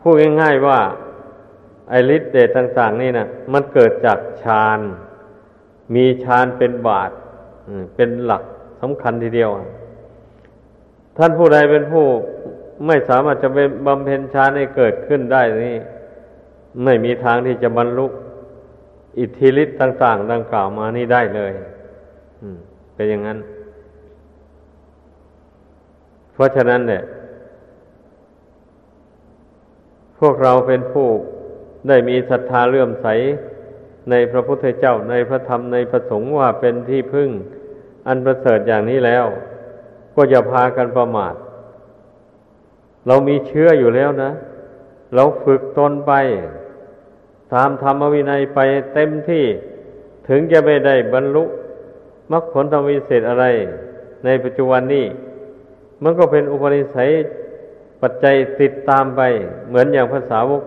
[0.00, 0.78] พูดง่ายๆว่า
[1.90, 4.80] ไอฤทธิ์เดชต่าง ๆ นี่นะมันเกิดจากฌาน
[5.94, 7.10] มีฌานเป็นบาท
[7.94, 8.42] เป็นหลัก
[8.80, 9.50] สำคัญทีเดียว
[11.16, 12.06] ท่านผู้ใดเป็นผู้
[12.86, 15.78] ไม่สามารถจะเป็นบำเพ็ญฌานให้เกิดขึ้นได้นี่
[16.84, 18.06] ไม่มีทางที่จะบรรลุ
[19.18, 21.52] อิทธิฤทธิ์ต่าง ๆ ดังกล่าวมานี่ได้เลย
[22.94, 23.38] เป็นอย่างนั้น
[26.32, 27.02] เพราะฉะนั้นเนี่ย
[30.18, 31.08] พวกเราเป็นผู้
[31.88, 33.06] ได้มีศรัทธาเลื่อมใส
[34.10, 37.30] ในพระพุทธเจ้าในพระธรรมในพระสงฆ์ว่าเป็นที่พึ่ง
[38.06, 39.24] อันประเสริฐอย่างนี้แล้ว
[40.14, 41.34] ก็อย่าพากันประมาท
[43.06, 44.30] เรามีเชื้ออยู่แล้วนะ
[45.14, 46.12] เราฝึกตนไป
[47.54, 48.60] ตามธรรมวินัยไป
[48.94, 49.44] เต็มที่
[50.28, 51.44] ถึงจะไม่ได้บรรลุ
[52.32, 53.44] มรรคผลธรรมวิเศษอะไร
[54.24, 55.04] ในปัจจุบันนี้
[56.02, 57.10] มันก็เป็นอุปนิสัย
[58.02, 59.20] ปัจจัยติดตามไป
[59.68, 60.62] เหมือนอย่างภาษาวก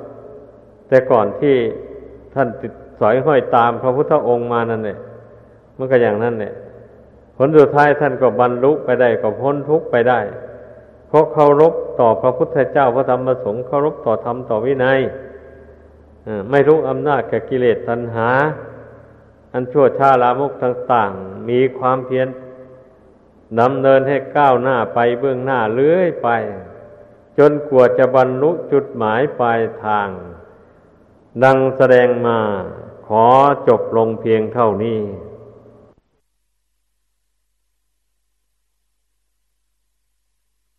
[0.88, 1.56] แต่ก่อนที่
[2.34, 5.00] ท่านติดสอยห้อยตามพระพุทธองค์มานั่นเนี่ย
[5.78, 6.54] มันก็อย่างนั้นเนี่ย
[7.38, 10.20] ผลสุดท้ายท่านก็บรรลุไปได้ก็พ้นทุกข์ไปได้
[11.08, 15.00] เพราะเคารพต่อพระพุทธเจ้าพระธรรมพระสงฆ์เคารพต่อธรรมต่อวินัย
[16.50, 18.30] ไม่รู้อำนาจแก่กิเลสตัณหา
[19.54, 22.28] อันชั่วช้าลามกต่างๆ มีความเพียร
[23.60, 26.30] นำเนินให้ก้าวหน้าไปเบื้องหน้าเลื้อยไป
[27.38, 30.10] จนกว่าจะบรรลุจุดหมายปลายทาง
[31.44, 32.40] ดังแสดงมา
[33.08, 33.28] ขอ
[33.68, 35.00] จบลงเพียงเท่านี้